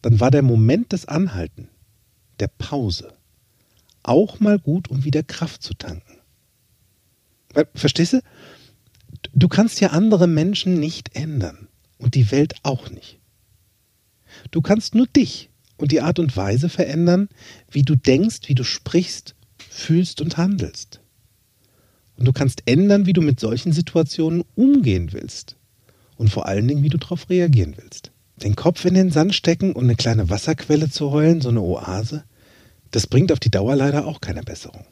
dann 0.03 0.21
war 0.21 0.31
der 0.31 0.43
Moment 0.43 0.93
des 0.93 1.07
Anhalten, 1.07 1.69
der 2.39 2.49
Pause, 2.49 3.15
auch 4.03 4.41
mal 4.41 4.59
gut, 4.59 4.89
um 4.89 5.05
wieder 5.05 5.23
Kraft 5.23 5.63
zu 5.63 5.75
tanken. 5.75 6.19
Verstehst 7.75 8.13
du? 8.13 8.21
Du 9.33 9.49
kannst 9.49 9.81
ja 9.81 9.91
andere 9.91 10.27
Menschen 10.27 10.79
nicht 10.79 11.15
ändern 11.15 11.69
und 11.99 12.15
die 12.15 12.31
Welt 12.31 12.55
auch 12.63 12.91
nicht. 12.91 13.19
Du 14.51 14.61
kannst 14.61 14.95
nur 14.95 15.07
dich 15.07 15.51
und 15.77 15.93
die 15.93 16.01
Art 16.01 16.19
und 16.19 16.37
Weise 16.37 16.69
verändern, 16.69 17.29
wie 17.71 17.83
du 17.83 17.97
denkst, 17.97 18.41
wie 18.47 18.55
du 18.55 18.65
sprichst, 18.65 19.35
fühlst 19.71 20.21
und 20.21 20.37
handelst. 20.37 21.01
Und 22.17 22.27
du 22.27 22.33
kannst 22.33 22.63
ändern, 22.67 23.07
wie 23.07 23.13
du 23.13 23.23
mit 23.23 23.39
solchen 23.39 23.73
Situationen 23.73 24.45
umgehen 24.55 25.13
willst. 25.13 25.57
Und 26.17 26.31
vor 26.31 26.47
allen 26.47 26.67
Dingen, 26.67 26.83
wie 26.83 26.89
du 26.89 26.99
darauf 26.99 27.31
reagieren 27.31 27.75
willst. 27.77 28.11
Den 28.43 28.57
Kopf 28.57 28.85
in 28.85 28.95
den 28.95 29.11
Sand 29.11 29.35
stecken 29.35 29.73
und 29.73 29.85
eine 29.85 29.95
kleine 29.95 30.29
Wasserquelle 30.31 30.91
zu 30.91 31.13
heulen, 31.13 31.41
so 31.41 31.49
eine 31.49 31.61
Oase, 31.61 32.25
das 32.91 33.07
bringt 33.07 33.31
auf 33.33 33.41
die 33.41 33.51
Dauer 33.51 33.77
leider 33.77 34.07
auch 34.07 34.21
keine 34.21 34.43
Besserung. 34.43 34.85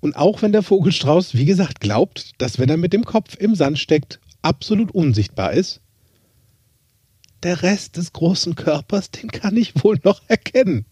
Und 0.00 0.16
auch 0.16 0.42
wenn 0.42 0.52
der 0.52 0.62
Vogelstrauß, 0.62 1.34
wie 1.34 1.44
gesagt, 1.44 1.80
glaubt, 1.80 2.32
dass 2.38 2.58
wenn 2.58 2.68
er 2.68 2.76
mit 2.76 2.92
dem 2.92 3.04
Kopf 3.04 3.36
im 3.36 3.54
Sand 3.54 3.78
steckt, 3.78 4.20
absolut 4.42 4.92
unsichtbar 4.92 5.52
ist, 5.52 5.80
der 7.42 7.62
Rest 7.62 7.96
des 7.96 8.12
großen 8.12 8.54
Körpers, 8.54 9.10
den 9.10 9.30
kann 9.30 9.56
ich 9.56 9.84
wohl 9.84 9.98
noch 10.04 10.22
erkennen. 10.28 10.86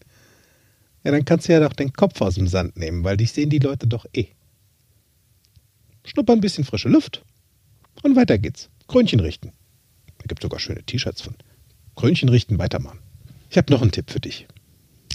Ja, 1.03 1.11
dann 1.11 1.25
kannst 1.25 1.47
du 1.47 1.53
ja 1.53 1.59
doch 1.59 1.73
den 1.73 1.93
Kopf 1.93 2.21
aus 2.21 2.35
dem 2.35 2.47
Sand 2.47 2.77
nehmen, 2.77 3.03
weil 3.03 3.17
dich 3.17 3.31
sehen 3.31 3.49
die 3.49 3.59
Leute 3.59 3.87
doch 3.87 4.05
eh. 4.13 4.27
Schnupper 6.03 6.33
ein 6.33 6.41
bisschen 6.41 6.63
frische 6.63 6.89
Luft 6.89 7.23
und 8.03 8.15
weiter 8.15 8.37
geht's. 8.37 8.69
Krönchen 8.87 9.19
richten. 9.19 9.51
Da 10.19 10.25
gibt 10.27 10.41
sogar 10.41 10.59
schöne 10.59 10.83
T-Shirts 10.83 11.21
von. 11.21 11.35
Krönchen 11.95 12.29
richten, 12.29 12.57
weitermachen. 12.57 12.99
Ich 13.49 13.57
habe 13.57 13.71
noch 13.71 13.81
einen 13.81 13.91
Tipp 13.91 14.11
für 14.11 14.19
dich. 14.19 14.47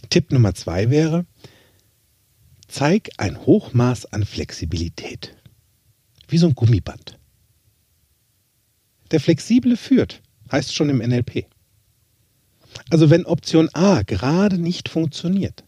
Tipp 0.08 0.32
Nummer 0.32 0.54
zwei 0.54 0.90
wäre, 0.90 1.26
Zeig 2.70 3.10
ein 3.16 3.36
Hochmaß 3.36 4.06
an 4.12 4.24
Flexibilität. 4.24 5.36
Wie 6.28 6.38
so 6.38 6.46
ein 6.46 6.54
Gummiband. 6.54 7.18
Der 9.10 9.18
Flexible 9.18 9.76
führt, 9.76 10.22
heißt 10.52 10.72
schon 10.72 10.88
im 10.88 10.98
NLP. 10.98 11.46
Also 12.88 13.10
wenn 13.10 13.26
Option 13.26 13.68
A 13.72 14.02
gerade 14.02 14.56
nicht 14.56 14.88
funktioniert, 14.88 15.64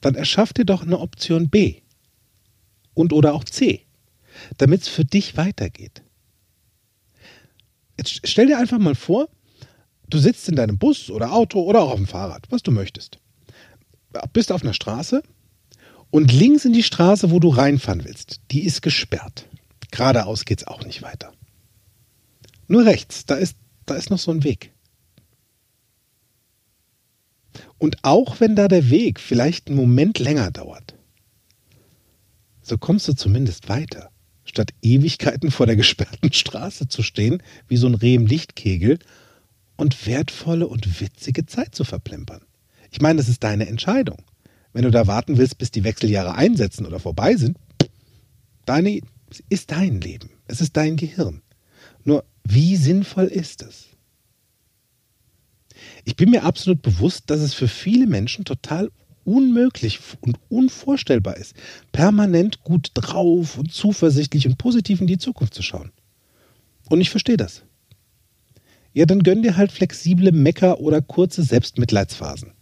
dann 0.00 0.16
erschaff 0.16 0.52
dir 0.52 0.64
doch 0.64 0.82
eine 0.82 0.98
Option 0.98 1.50
B 1.50 1.82
und 2.94 3.12
oder 3.12 3.32
auch 3.32 3.44
C, 3.44 3.86
damit 4.58 4.82
es 4.82 4.88
für 4.88 5.04
dich 5.04 5.36
weitergeht. 5.36 6.02
Jetzt 7.96 8.26
stell 8.26 8.48
dir 8.48 8.58
einfach 8.58 8.80
mal 8.80 8.96
vor, 8.96 9.28
du 10.10 10.18
sitzt 10.18 10.48
in 10.48 10.56
deinem 10.56 10.78
Bus 10.78 11.10
oder 11.10 11.32
Auto 11.32 11.62
oder 11.62 11.82
auch 11.82 11.92
auf 11.92 11.98
dem 11.98 12.08
Fahrrad, 12.08 12.50
was 12.50 12.64
du 12.64 12.72
möchtest. 12.72 13.20
Bist 14.32 14.50
auf 14.50 14.62
einer 14.62 14.74
Straße 14.74 15.22
und 16.14 16.30
links 16.30 16.64
in 16.64 16.72
die 16.72 16.84
Straße, 16.84 17.32
wo 17.32 17.40
du 17.40 17.48
reinfahren 17.48 18.04
willst, 18.04 18.40
die 18.52 18.62
ist 18.62 18.82
gesperrt. 18.82 19.48
Geradeaus 19.90 20.44
geht's 20.44 20.64
auch 20.64 20.84
nicht 20.84 21.02
weiter. 21.02 21.32
Nur 22.68 22.84
rechts, 22.86 23.26
da 23.26 23.34
ist, 23.34 23.56
da 23.84 23.96
ist 23.96 24.10
noch 24.10 24.20
so 24.20 24.30
ein 24.30 24.44
Weg. 24.44 24.72
Und 27.78 27.96
auch 28.04 28.38
wenn 28.38 28.54
da 28.54 28.68
der 28.68 28.90
Weg 28.90 29.18
vielleicht 29.18 29.66
einen 29.66 29.76
Moment 29.76 30.20
länger 30.20 30.52
dauert, 30.52 30.94
so 32.62 32.78
kommst 32.78 33.08
du 33.08 33.14
zumindest 33.14 33.68
weiter, 33.68 34.12
statt 34.44 34.70
Ewigkeiten 34.82 35.50
vor 35.50 35.66
der 35.66 35.74
gesperrten 35.74 36.32
Straße 36.32 36.86
zu 36.86 37.02
stehen, 37.02 37.42
wie 37.66 37.76
so 37.76 37.88
ein 37.88 37.96
Reh 37.96 38.14
im 38.14 38.26
Lichtkegel, 38.26 39.00
und 39.74 40.06
wertvolle 40.06 40.68
und 40.68 41.00
witzige 41.00 41.44
Zeit 41.46 41.74
zu 41.74 41.82
verplempern. 41.82 42.42
Ich 42.92 43.00
meine, 43.00 43.16
das 43.16 43.28
ist 43.28 43.42
deine 43.42 43.66
Entscheidung. 43.66 44.22
Wenn 44.74 44.82
du 44.82 44.90
da 44.90 45.06
warten 45.06 45.38
willst, 45.38 45.56
bis 45.56 45.70
die 45.70 45.84
Wechseljahre 45.84 46.34
einsetzen 46.34 46.84
oder 46.84 46.98
vorbei 46.98 47.36
sind, 47.36 47.56
deine, 48.66 49.00
ist 49.48 49.70
dein 49.70 50.00
Leben. 50.00 50.30
Es 50.46 50.60
ist 50.60 50.76
dein 50.76 50.96
Gehirn. 50.96 51.42
Nur, 52.02 52.24
wie 52.42 52.76
sinnvoll 52.76 53.26
ist 53.26 53.62
es? 53.62 53.86
Ich 56.04 56.16
bin 56.16 56.30
mir 56.30 56.44
absolut 56.44 56.82
bewusst, 56.82 57.30
dass 57.30 57.40
es 57.40 57.54
für 57.54 57.68
viele 57.68 58.06
Menschen 58.06 58.44
total 58.44 58.90
unmöglich 59.24 60.00
und 60.20 60.38
unvorstellbar 60.48 61.36
ist, 61.36 61.54
permanent 61.92 62.62
gut 62.62 62.90
drauf 62.94 63.56
und 63.56 63.72
zuversichtlich 63.72 64.46
und 64.46 64.58
positiv 64.58 65.00
in 65.00 65.06
die 65.06 65.18
Zukunft 65.18 65.54
zu 65.54 65.62
schauen. 65.62 65.92
Und 66.90 67.00
ich 67.00 67.10
verstehe 67.10 67.36
das. 67.36 67.62
Ja, 68.92 69.06
dann 69.06 69.22
gönn 69.22 69.42
dir 69.42 69.56
halt 69.56 69.72
flexible 69.72 70.30
Mecker 70.32 70.80
oder 70.80 71.00
kurze 71.00 71.42
Selbstmitleidsphasen, 71.42 72.52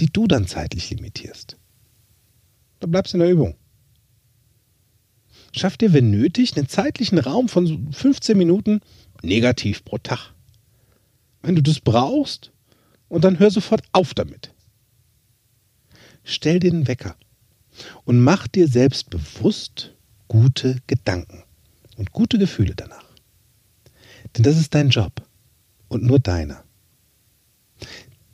die 0.00 0.12
du 0.12 0.26
dann 0.26 0.46
zeitlich 0.46 0.90
limitierst. 0.90 1.56
Dann 2.80 2.90
bleibst 2.90 3.12
du 3.12 3.18
in 3.18 3.20
der 3.20 3.30
Übung. 3.30 3.54
Schaff 5.52 5.76
dir, 5.76 5.92
wenn 5.92 6.10
nötig, 6.10 6.56
einen 6.56 6.68
zeitlichen 6.68 7.18
Raum 7.18 7.48
von 7.48 7.92
15 7.92 8.36
Minuten 8.36 8.80
negativ 9.22 9.84
pro 9.84 9.98
Tag. 9.98 10.32
Wenn 11.42 11.54
du 11.54 11.62
das 11.62 11.80
brauchst, 11.80 12.52
und 13.12 13.24
dann 13.24 13.38
hör 13.38 13.50
sofort 13.50 13.82
auf 13.92 14.14
damit. 14.14 14.54
Stell 16.24 16.60
dir 16.60 16.70
den 16.70 16.88
Wecker 16.88 17.14
und 18.06 18.18
mach 18.18 18.48
dir 18.48 18.66
selbst 18.66 19.10
bewusst 19.10 19.92
gute 20.28 20.80
Gedanken 20.86 21.42
und 21.98 22.12
gute 22.12 22.38
Gefühle 22.38 22.74
danach. 22.74 23.04
Denn 24.34 24.44
das 24.44 24.56
ist 24.56 24.74
dein 24.74 24.88
Job 24.88 25.28
und 25.88 26.04
nur 26.04 26.20
deiner. 26.20 26.64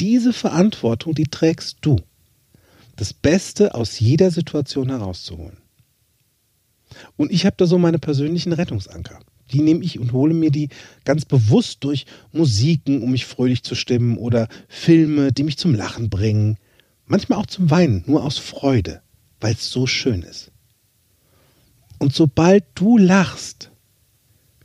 Diese 0.00 0.32
Verantwortung, 0.32 1.14
die 1.14 1.26
trägst 1.26 1.78
du, 1.80 2.00
das 2.96 3.12
Beste 3.12 3.74
aus 3.74 3.98
jeder 4.00 4.30
Situation 4.30 4.88
herauszuholen. 4.88 5.58
Und 7.16 7.32
ich 7.32 7.46
habe 7.46 7.56
da 7.56 7.66
so 7.66 7.78
meine 7.78 7.98
persönlichen 7.98 8.52
Rettungsanker. 8.52 9.20
Die 9.52 9.60
nehme 9.60 9.82
ich 9.82 9.98
und 9.98 10.12
hole 10.12 10.34
mir 10.34 10.50
die 10.50 10.68
ganz 11.04 11.24
bewusst 11.24 11.84
durch 11.84 12.06
Musiken, 12.32 13.02
um 13.02 13.12
mich 13.12 13.24
fröhlich 13.24 13.62
zu 13.62 13.74
stimmen 13.74 14.18
oder 14.18 14.48
Filme, 14.68 15.32
die 15.32 15.42
mich 15.42 15.56
zum 15.56 15.74
Lachen 15.74 16.10
bringen. 16.10 16.58
Manchmal 17.06 17.38
auch 17.38 17.46
zum 17.46 17.70
Weinen, 17.70 18.04
nur 18.06 18.24
aus 18.24 18.38
Freude, 18.38 19.00
weil 19.40 19.54
es 19.54 19.70
so 19.70 19.86
schön 19.86 20.22
ist. 20.22 20.50
Und 21.98 22.14
sobald 22.14 22.64
du 22.74 22.98
lachst, 22.98 23.70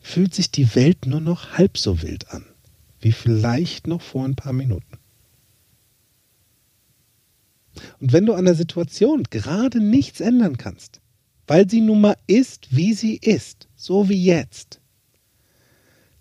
fühlt 0.02 0.36
sich 0.36 0.52
die 0.52 0.76
Welt 0.76 1.06
nur 1.06 1.22
noch 1.22 1.54
halb 1.58 1.78
so 1.78 2.02
wild 2.02 2.30
an, 2.32 2.46
wie 3.00 3.14
vielleicht 3.14 3.88
noch 3.88 4.02
vor 4.02 4.26
ein 4.26 4.36
paar 4.36 4.54
Minuten. 4.54 4.93
Und 8.00 8.14
wenn 8.14 8.26
du 8.26 8.34
an 8.34 8.46
der 8.46 8.56
Situation 8.56 9.24
gerade 9.30 9.80
nichts 9.80 10.20
ändern 10.20 10.58
kannst, 10.58 11.02
weil 11.48 11.70
sie 11.70 11.82
nun 11.82 12.02
mal 12.02 12.18
ist, 12.28 12.76
wie 12.76 12.94
sie 12.94 13.18
ist, 13.18 13.68
so 13.76 14.10
wie 14.10 14.24
jetzt, 14.24 14.80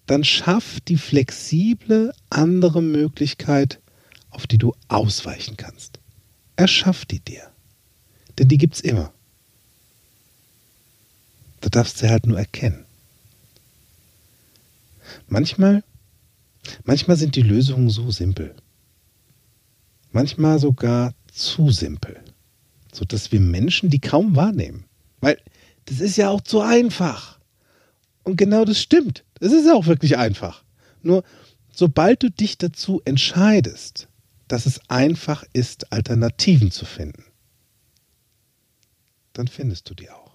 dann 0.06 0.24
schaff 0.24 0.80
die 0.80 0.96
flexible 0.96 2.12
andere 2.30 2.82
Möglichkeit, 2.82 3.80
auf 4.30 4.46
die 4.46 4.58
du 4.58 4.74
ausweichen 4.88 5.56
kannst. 5.56 6.00
Erschaff 6.56 7.04
die 7.04 7.20
dir. 7.20 7.50
Denn 8.38 8.48
die 8.48 8.58
gibt's 8.58 8.80
immer. 8.80 9.12
Du 11.60 11.68
darfst 11.68 11.98
sie 11.98 12.08
halt 12.08 12.26
nur 12.26 12.38
erkennen. 12.38 12.84
Manchmal, 15.28 15.84
manchmal 16.84 17.16
sind 17.16 17.36
die 17.36 17.42
Lösungen 17.42 17.90
so 17.90 18.10
simpel. 18.10 18.54
Manchmal 20.10 20.58
sogar 20.58 21.14
zu 21.32 21.70
simpel, 21.70 22.20
sodass 22.92 23.32
wir 23.32 23.40
Menschen 23.40 23.90
die 23.90 24.00
kaum 24.00 24.36
wahrnehmen. 24.36 24.84
Weil 25.20 25.38
das 25.86 26.00
ist 26.00 26.16
ja 26.16 26.28
auch 26.28 26.42
zu 26.42 26.60
einfach. 26.60 27.38
Und 28.22 28.36
genau 28.36 28.64
das 28.64 28.80
stimmt. 28.80 29.24
Es 29.40 29.52
ist 29.52 29.68
auch 29.68 29.86
wirklich 29.86 30.16
einfach. 30.16 30.62
Nur 31.02 31.24
sobald 31.72 32.22
du 32.22 32.30
dich 32.30 32.58
dazu 32.58 33.02
entscheidest, 33.04 34.08
dass 34.46 34.66
es 34.66 34.80
einfach 34.88 35.44
ist, 35.52 35.92
Alternativen 35.92 36.70
zu 36.70 36.84
finden, 36.84 37.24
dann 39.32 39.48
findest 39.48 39.88
du 39.88 39.94
die 39.94 40.10
auch. 40.10 40.32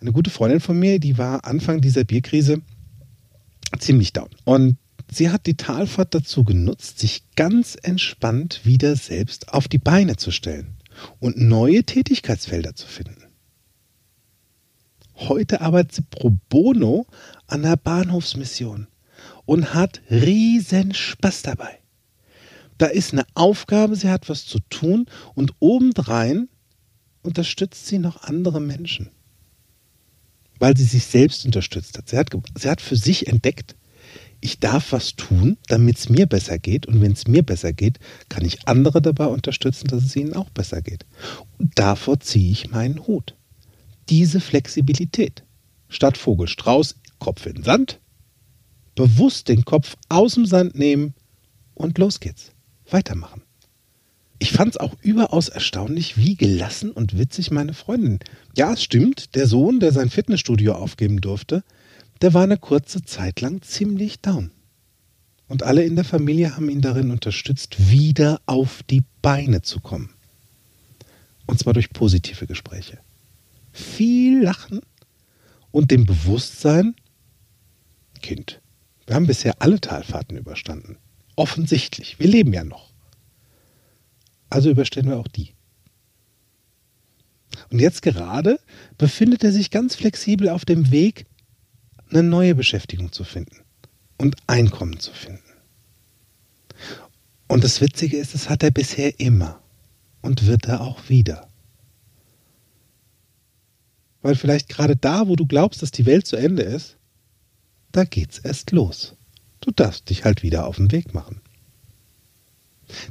Eine 0.00 0.12
gute 0.12 0.30
Freundin 0.30 0.60
von 0.60 0.78
mir, 0.78 0.98
die 0.98 1.18
war 1.18 1.44
Anfang 1.44 1.80
dieser 1.80 2.04
Bierkrise 2.04 2.62
ziemlich 3.78 4.12
down. 4.12 4.28
Und 4.44 4.76
sie 5.12 5.30
hat 5.30 5.46
die 5.46 5.56
Talfahrt 5.56 6.14
dazu 6.14 6.44
genutzt, 6.44 6.98
sich 6.98 7.22
ganz 7.36 7.76
entspannt 7.80 8.60
wieder 8.64 8.96
selbst 8.96 9.48
auf 9.52 9.68
die 9.68 9.78
Beine 9.78 10.16
zu 10.16 10.30
stellen 10.30 10.76
und 11.18 11.38
neue 11.38 11.84
Tätigkeitsfelder 11.84 12.74
zu 12.74 12.86
finden. 12.86 13.24
Heute 15.16 15.60
arbeitet 15.60 15.92
sie 15.92 16.02
pro 16.02 16.36
bono 16.48 17.06
an 17.46 17.62
der 17.62 17.76
Bahnhofsmission 17.76 18.86
und 19.44 19.74
hat 19.74 20.00
riesen 20.10 20.94
Spaß 20.94 21.42
dabei. 21.42 21.78
Da 22.78 22.86
ist 22.86 23.12
eine 23.12 23.26
Aufgabe, 23.34 23.96
sie 23.96 24.08
hat 24.08 24.30
was 24.30 24.46
zu 24.46 24.58
tun 24.70 25.06
und 25.34 25.52
obendrein 25.58 26.48
unterstützt 27.22 27.86
sie 27.86 27.98
noch 27.98 28.22
andere 28.22 28.60
Menschen. 28.60 29.10
Weil 30.58 30.76
sie 30.76 30.84
sich 30.84 31.04
selbst 31.04 31.44
unterstützt 31.44 31.98
hat. 31.98 32.08
Sie 32.08 32.16
hat, 32.16 32.30
sie 32.58 32.70
hat 32.70 32.80
für 32.80 32.96
sich 32.96 33.26
entdeckt, 33.26 33.76
ich 34.40 34.58
darf 34.58 34.92
was 34.92 35.16
tun, 35.16 35.58
damit 35.66 35.98
es 35.98 36.08
mir 36.08 36.26
besser 36.26 36.58
geht. 36.58 36.86
Und 36.86 37.00
wenn 37.00 37.12
es 37.12 37.26
mir 37.26 37.42
besser 37.42 37.72
geht, 37.72 37.98
kann 38.28 38.44
ich 38.44 38.66
andere 38.66 39.02
dabei 39.02 39.26
unterstützen, 39.26 39.88
dass 39.88 40.04
es 40.04 40.16
ihnen 40.16 40.34
auch 40.34 40.50
besser 40.50 40.82
geht. 40.82 41.04
Und 41.58 41.78
davor 41.78 42.20
ziehe 42.20 42.50
ich 42.50 42.70
meinen 42.70 43.06
Hut. 43.06 43.36
Diese 44.08 44.40
Flexibilität. 44.40 45.44
Statt 45.88 46.16
Vogelstrauß, 46.16 46.96
Kopf 47.18 47.46
in 47.46 47.54
den 47.54 47.64
Sand, 47.64 48.00
bewusst 48.94 49.48
den 49.48 49.64
Kopf 49.64 49.96
aus 50.08 50.34
dem 50.34 50.46
Sand 50.46 50.74
nehmen 50.74 51.14
und 51.74 51.98
los 51.98 52.20
geht's. 52.20 52.52
Weitermachen. 52.88 53.42
Ich 54.38 54.52
fand 54.52 54.70
es 54.70 54.76
auch 54.78 54.94
überaus 55.02 55.48
erstaunlich, 55.48 56.16
wie 56.16 56.34
gelassen 56.34 56.92
und 56.92 57.18
witzig 57.18 57.50
meine 57.50 57.74
Freundin. 57.74 58.20
Ja, 58.56 58.72
es 58.72 58.82
stimmt, 58.82 59.34
der 59.34 59.46
Sohn, 59.46 59.80
der 59.80 59.92
sein 59.92 60.08
Fitnessstudio 60.08 60.72
aufgeben 60.72 61.20
durfte, 61.20 61.62
der 62.20 62.34
war 62.34 62.42
eine 62.42 62.58
kurze 62.58 63.02
Zeit 63.02 63.40
lang 63.40 63.62
ziemlich 63.62 64.20
down. 64.20 64.50
Und 65.48 65.62
alle 65.62 65.84
in 65.84 65.96
der 65.96 66.04
Familie 66.04 66.54
haben 66.54 66.68
ihn 66.68 66.80
darin 66.80 67.10
unterstützt, 67.10 67.90
wieder 67.90 68.40
auf 68.46 68.82
die 68.84 69.02
Beine 69.20 69.62
zu 69.62 69.80
kommen. 69.80 70.10
Und 71.46 71.58
zwar 71.58 71.72
durch 71.72 71.90
positive 71.90 72.46
Gespräche. 72.46 72.98
Viel 73.72 74.42
Lachen 74.42 74.80
und 75.72 75.90
dem 75.90 76.06
Bewusstsein, 76.06 76.94
Kind, 78.22 78.60
wir 79.06 79.16
haben 79.16 79.26
bisher 79.26 79.60
alle 79.60 79.80
Talfahrten 79.80 80.36
überstanden. 80.36 80.96
Offensichtlich, 81.34 82.20
wir 82.20 82.28
leben 82.28 82.52
ja 82.52 82.62
noch. 82.62 82.92
Also 84.50 84.70
überstehen 84.70 85.08
wir 85.08 85.18
auch 85.18 85.26
die. 85.26 85.54
Und 87.70 87.80
jetzt 87.80 88.02
gerade 88.02 88.60
befindet 88.98 89.42
er 89.42 89.50
sich 89.50 89.70
ganz 89.70 89.96
flexibel 89.96 90.48
auf 90.48 90.64
dem 90.64 90.90
Weg, 90.90 91.26
eine 92.10 92.22
neue 92.22 92.54
Beschäftigung 92.54 93.12
zu 93.12 93.24
finden 93.24 93.56
und 94.18 94.36
Einkommen 94.46 94.98
zu 95.00 95.12
finden. 95.12 95.42
Und 97.48 97.64
das 97.64 97.80
Witzige 97.80 98.16
ist, 98.16 98.34
das 98.34 98.48
hat 98.48 98.62
er 98.62 98.70
bisher 98.70 99.18
immer 99.18 99.60
und 100.22 100.46
wird 100.46 100.66
er 100.66 100.80
auch 100.82 101.08
wieder. 101.08 101.48
Weil 104.22 104.34
vielleicht 104.34 104.68
gerade 104.68 104.96
da, 104.96 105.28
wo 105.28 105.36
du 105.36 105.46
glaubst, 105.46 105.82
dass 105.82 105.90
die 105.90 106.06
Welt 106.06 106.26
zu 106.26 106.36
Ende 106.36 106.62
ist, 106.62 106.96
da 107.92 108.04
geht's 108.04 108.38
erst 108.38 108.70
los. 108.70 109.16
Du 109.60 109.70
darfst 109.70 110.10
dich 110.10 110.24
halt 110.24 110.42
wieder 110.42 110.66
auf 110.66 110.76
den 110.76 110.92
Weg 110.92 111.14
machen. 111.14 111.40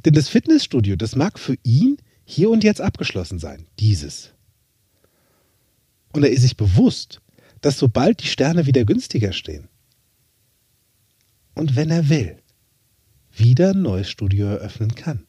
Denn 0.06 0.14
das 0.14 0.30
Fitnessstudio, 0.30 0.96
das 0.96 1.16
mag 1.16 1.40
für 1.40 1.58
ihn 1.64 1.98
hier 2.26 2.50
und 2.50 2.64
jetzt 2.64 2.82
abgeschlossen 2.82 3.40
sein, 3.40 3.66
dieses. 3.80 4.32
Und 6.12 6.24
er 6.24 6.32
ist 6.32 6.42
sich 6.42 6.58
bewusst, 6.58 7.22
dass 7.62 7.78
sobald 7.78 8.22
die 8.24 8.28
Sterne 8.28 8.66
wieder 8.66 8.86
günstiger 8.86 9.34
stehen 9.34 9.70
und 11.56 11.76
wenn 11.76 11.90
er 11.90 12.10
will, 12.10 12.38
wieder 13.36 13.72
ein 13.72 13.82
neues 13.82 14.10
Studio 14.10 14.48
eröffnen 14.48 14.96
kann. 14.96 15.26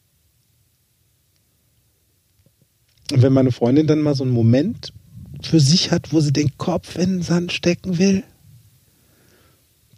Und 3.11 3.21
wenn 3.21 3.33
meine 3.33 3.51
Freundin 3.51 3.87
dann 3.87 3.99
mal 3.99 4.15
so 4.15 4.23
einen 4.23 4.31
Moment 4.31 4.93
für 5.41 5.59
sich 5.59 5.91
hat, 5.91 6.13
wo 6.13 6.21
sie 6.21 6.31
den 6.31 6.57
Kopf 6.57 6.95
in 6.95 7.17
den 7.17 7.21
Sand 7.21 7.51
stecken 7.51 7.97
will, 7.97 8.23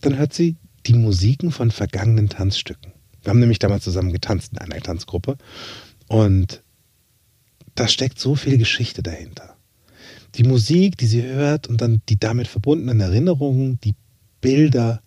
dann 0.01 0.17
hört 0.17 0.33
sie 0.33 0.55
die 0.87 0.95
Musiken 0.95 1.51
von 1.51 1.69
vergangenen 1.69 2.29
Tanzstücken. 2.29 2.93
Wir 3.21 3.29
haben 3.29 3.39
nämlich 3.39 3.59
damals 3.59 3.83
zusammen 3.83 4.11
getanzt 4.11 4.53
in 4.53 4.57
einer 4.57 4.81
Tanzgruppe 4.81 5.37
und 6.07 6.63
da 7.75 7.87
steckt 7.87 8.19
so 8.19 8.35
viel 8.35 8.57
Geschichte 8.57 9.03
dahinter 9.03 9.52
die 10.35 10.43
Musik, 10.43 10.97
die 10.97 11.05
sie 11.05 11.23
hört 11.23 11.67
und 11.67 11.81
dann 11.81 12.01
die 12.09 12.17
damit 12.17 12.47
verbundenen 12.47 12.99
Erinnerungen, 12.99 13.79
die 13.83 13.95
Bilder, 14.41 15.01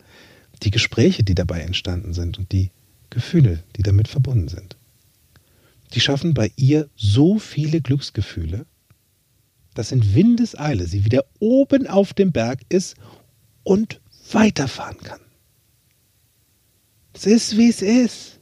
die 0.62 0.70
Gespräche, 0.70 1.24
die 1.24 1.34
dabei 1.34 1.60
entstanden 1.60 2.14
sind 2.14 2.38
und 2.38 2.52
die 2.52 2.70
Gefühle, 3.10 3.62
die 3.76 3.82
damit 3.82 4.08
verbunden 4.08 4.48
sind. 4.48 4.76
Die 5.94 6.00
schaffen 6.00 6.34
bei 6.34 6.50
ihr 6.56 6.88
so 6.96 7.38
viele 7.38 7.80
Glücksgefühle, 7.80 8.66
dass 9.74 9.92
in 9.92 10.14
Windeseile 10.14 10.86
sie 10.86 11.04
wieder 11.04 11.24
oben 11.38 11.86
auf 11.86 12.14
dem 12.14 12.32
Berg 12.32 12.60
ist 12.68 12.96
und 13.62 14.00
weiterfahren 14.32 14.98
kann. 14.98 15.20
Es 17.12 17.26
ist, 17.26 17.56
wie 17.56 17.68
es 17.68 17.82
ist. 17.82 18.40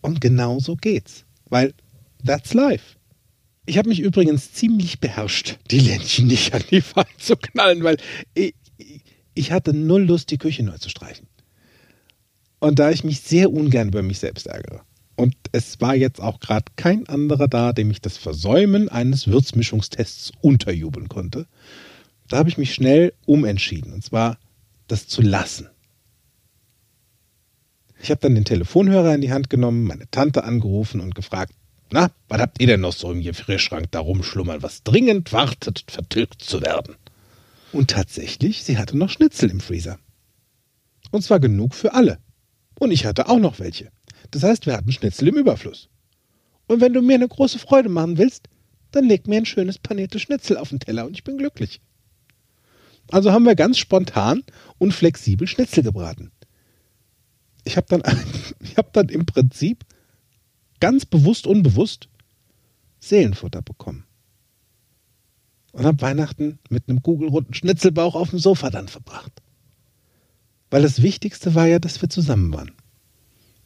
Und 0.00 0.20
genau 0.20 0.58
so 0.60 0.76
geht's. 0.76 1.24
Weil 1.48 1.74
that's 2.24 2.54
life. 2.54 2.95
Ich 3.66 3.78
habe 3.78 3.88
mich 3.88 4.00
übrigens 4.00 4.52
ziemlich 4.52 5.00
beherrscht, 5.00 5.58
die 5.70 5.80
Ländchen 5.80 6.28
nicht 6.28 6.54
an 6.54 6.62
die 6.70 6.82
Wand 6.94 7.08
zu 7.18 7.36
knallen, 7.36 7.82
weil 7.82 7.96
ich, 8.34 8.54
ich 9.34 9.52
hatte 9.52 9.74
null 9.74 10.04
Lust, 10.04 10.30
die 10.30 10.38
Küche 10.38 10.62
neu 10.62 10.78
zu 10.78 10.88
streichen. 10.88 11.26
Und 12.60 12.78
da 12.78 12.90
ich 12.90 13.04
mich 13.04 13.20
sehr 13.20 13.52
ungern 13.52 13.88
über 13.88 14.02
mich 14.02 14.20
selbst 14.20 14.46
ärgere. 14.46 14.82
Und 15.16 15.34
es 15.52 15.80
war 15.80 15.94
jetzt 15.94 16.20
auch 16.20 16.40
gerade 16.40 16.66
kein 16.76 17.08
anderer 17.08 17.48
da, 17.48 17.72
dem 17.72 17.90
ich 17.90 18.00
das 18.00 18.16
Versäumen 18.18 18.88
eines 18.88 19.26
Würzmischungstests 19.26 20.32
unterjubeln 20.40 21.08
konnte. 21.08 21.46
Da 22.28 22.38
habe 22.38 22.48
ich 22.48 22.58
mich 22.58 22.74
schnell 22.74 23.14
umentschieden. 23.24 23.92
Und 23.92 24.04
zwar 24.04 24.38
das 24.86 25.08
zu 25.08 25.22
lassen. 25.22 25.68
Ich 28.00 28.10
habe 28.10 28.20
dann 28.20 28.34
den 28.34 28.44
Telefonhörer 28.44 29.14
in 29.14 29.22
die 29.22 29.32
Hand 29.32 29.50
genommen, 29.50 29.84
meine 29.84 30.08
Tante 30.10 30.44
angerufen 30.44 31.00
und 31.00 31.14
gefragt, 31.14 31.52
na, 31.90 32.10
was 32.28 32.40
habt 32.40 32.60
ihr 32.60 32.66
denn 32.66 32.80
noch 32.80 32.92
so 32.92 33.12
im 33.12 33.22
Gefrierschrank 33.22 33.90
da 33.90 34.00
rumschlummern, 34.00 34.62
was 34.62 34.82
dringend 34.82 35.32
wartet, 35.32 35.84
vertilgt 35.88 36.42
zu 36.42 36.60
werden? 36.60 36.96
Und 37.72 37.90
tatsächlich, 37.90 38.64
sie 38.64 38.78
hatte 38.78 38.96
noch 38.96 39.10
Schnitzel 39.10 39.50
im 39.50 39.60
Freezer. 39.60 39.98
Und 41.10 41.22
zwar 41.22 41.40
genug 41.40 41.74
für 41.74 41.94
alle. 41.94 42.18
Und 42.78 42.90
ich 42.90 43.06
hatte 43.06 43.28
auch 43.28 43.38
noch 43.38 43.58
welche. 43.58 43.90
Das 44.30 44.42
heißt, 44.42 44.66
wir 44.66 44.76
hatten 44.76 44.92
Schnitzel 44.92 45.28
im 45.28 45.36
Überfluss. 45.36 45.88
Und 46.66 46.80
wenn 46.80 46.92
du 46.92 47.02
mir 47.02 47.14
eine 47.14 47.28
große 47.28 47.58
Freude 47.58 47.88
machen 47.88 48.18
willst, 48.18 48.48
dann 48.90 49.04
leg 49.04 49.26
mir 49.28 49.38
ein 49.38 49.46
schönes 49.46 49.78
paniertes 49.78 50.22
Schnitzel 50.22 50.56
auf 50.56 50.70
den 50.70 50.80
Teller 50.80 51.06
und 51.06 51.12
ich 51.12 51.24
bin 51.24 51.38
glücklich. 51.38 51.80
Also 53.10 53.32
haben 53.32 53.44
wir 53.44 53.54
ganz 53.54 53.78
spontan 53.78 54.42
und 54.78 54.92
flexibel 54.92 55.46
Schnitzel 55.46 55.84
gebraten. 55.84 56.32
Ich 57.64 57.76
habe 57.76 57.86
dann, 57.88 58.02
hab 58.76 58.92
dann 58.92 59.08
im 59.08 59.26
Prinzip 59.26 59.84
ganz 60.80 61.06
bewusst, 61.06 61.46
unbewusst 61.46 62.08
Seelenfutter 63.00 63.62
bekommen. 63.62 64.04
Und 65.72 65.84
habe 65.84 66.00
Weihnachten 66.00 66.58
mit 66.70 66.88
einem 66.88 67.02
kugelrunden 67.02 67.54
Schnitzelbauch 67.54 68.14
auf 68.14 68.30
dem 68.30 68.38
Sofa 68.38 68.70
dann 68.70 68.88
verbracht. 68.88 69.42
Weil 70.70 70.82
das 70.82 71.02
Wichtigste 71.02 71.54
war 71.54 71.66
ja, 71.66 71.78
dass 71.78 72.00
wir 72.00 72.08
zusammen 72.08 72.52
waren. 72.52 72.72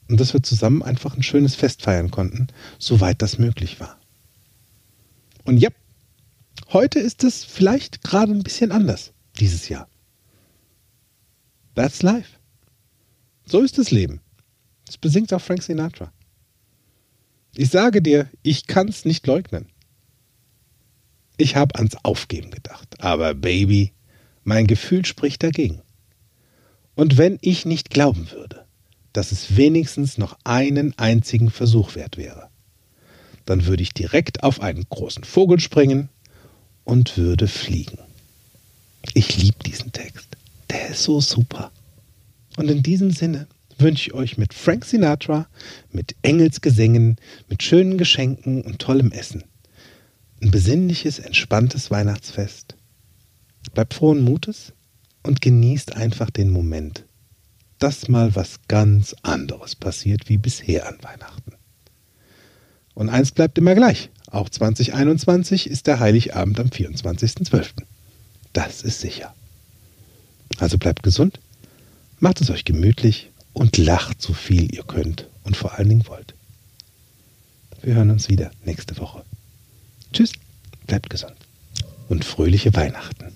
Und 0.08 0.20
dass 0.20 0.32
wir 0.32 0.42
zusammen 0.42 0.82
einfach 0.82 1.16
ein 1.16 1.22
schönes 1.22 1.54
Fest 1.54 1.82
feiern 1.82 2.10
konnten, 2.10 2.48
soweit 2.78 3.22
das 3.22 3.38
möglich 3.38 3.78
war. 3.78 3.98
Und 5.44 5.58
ja, 5.58 5.70
heute 6.72 6.98
ist 6.98 7.22
es 7.22 7.44
vielleicht 7.44 8.02
gerade 8.02 8.32
ein 8.32 8.42
bisschen 8.42 8.72
anders, 8.72 9.12
dieses 9.38 9.68
Jahr. 9.68 9.88
That's 11.76 12.02
life. 12.02 12.36
So 13.46 13.60
ist 13.60 13.78
das 13.78 13.90
Leben. 13.90 14.20
Das 14.86 14.98
besingt 14.98 15.32
auch 15.32 15.40
Frank 15.40 15.62
Sinatra. 15.62 16.12
Ich 17.54 17.70
sage 17.70 18.02
dir, 18.02 18.28
ich 18.42 18.66
kann's 18.66 19.04
nicht 19.04 19.26
leugnen. 19.26 19.66
Ich 21.36 21.56
habe 21.56 21.76
ans 21.76 21.96
Aufgeben 22.02 22.50
gedacht, 22.50 23.00
aber 23.00 23.34
Baby, 23.34 23.92
mein 24.44 24.66
Gefühl 24.66 25.04
spricht 25.04 25.42
dagegen. 25.42 25.80
Und 26.94 27.16
wenn 27.16 27.38
ich 27.40 27.64
nicht 27.64 27.90
glauben 27.90 28.30
würde, 28.30 28.66
dass 29.12 29.32
es 29.32 29.56
wenigstens 29.56 30.18
noch 30.18 30.38
einen 30.44 30.96
einzigen 30.98 31.50
Versuch 31.50 31.94
wert 31.94 32.16
wäre, 32.16 32.50
dann 33.46 33.66
würde 33.66 33.82
ich 33.82 33.94
direkt 33.94 34.42
auf 34.42 34.60
einen 34.60 34.84
großen 34.88 35.24
Vogel 35.24 35.60
springen 35.60 36.08
und 36.84 37.16
würde 37.16 37.48
fliegen. 37.48 37.98
Ich 39.14 39.36
liebe 39.38 39.62
diesen 39.64 39.92
Text. 39.92 40.28
Der 40.68 40.90
ist 40.90 41.02
so 41.02 41.20
super. 41.20 41.72
Und 42.56 42.70
in 42.70 42.82
diesem 42.82 43.10
Sinne 43.10 43.48
wünsche 43.80 44.08
ich 44.08 44.14
euch 44.14 44.38
mit 44.38 44.54
Frank 44.54 44.84
Sinatra, 44.84 45.48
mit 45.90 46.16
Engelsgesängen, 46.22 47.16
mit 47.48 47.62
schönen 47.62 47.98
Geschenken 47.98 48.62
und 48.62 48.78
tollem 48.78 49.12
Essen 49.12 49.44
ein 50.42 50.50
besinnliches, 50.50 51.18
entspanntes 51.18 51.90
Weihnachtsfest. 51.90 52.76
Bleibt 53.74 53.94
frohen 53.94 54.22
Mutes 54.22 54.72
und 55.22 55.40
genießt 55.40 55.96
einfach 55.96 56.30
den 56.30 56.50
Moment, 56.50 57.04
dass 57.78 58.08
mal 58.08 58.34
was 58.34 58.60
ganz 58.68 59.14
anderes 59.22 59.76
passiert 59.76 60.28
wie 60.28 60.38
bisher 60.38 60.88
an 60.88 60.98
Weihnachten. 61.02 61.52
Und 62.94 63.08
eins 63.08 63.32
bleibt 63.32 63.58
immer 63.58 63.74
gleich. 63.74 64.10
Auch 64.30 64.48
2021 64.48 65.68
ist 65.68 65.86
der 65.86 66.00
Heiligabend 66.00 66.58
am 66.60 66.68
24.12. 66.68 67.70
Das 68.52 68.82
ist 68.82 69.00
sicher. 69.00 69.34
Also 70.58 70.78
bleibt 70.78 71.02
gesund, 71.02 71.40
macht 72.18 72.40
es 72.40 72.50
euch 72.50 72.64
gemütlich 72.64 73.29
und 73.52 73.76
lacht 73.76 74.22
so 74.22 74.32
viel 74.32 74.74
ihr 74.74 74.84
könnt 74.84 75.28
und 75.44 75.56
vor 75.56 75.74
allen 75.74 75.88
Dingen 75.88 76.06
wollt. 76.06 76.34
Wir 77.82 77.94
hören 77.94 78.10
uns 78.10 78.28
wieder 78.28 78.50
nächste 78.64 78.98
Woche. 78.98 79.24
Tschüss, 80.12 80.32
bleibt 80.86 81.08
gesund 81.10 81.36
und 82.08 82.24
fröhliche 82.24 82.74
Weihnachten. 82.74 83.32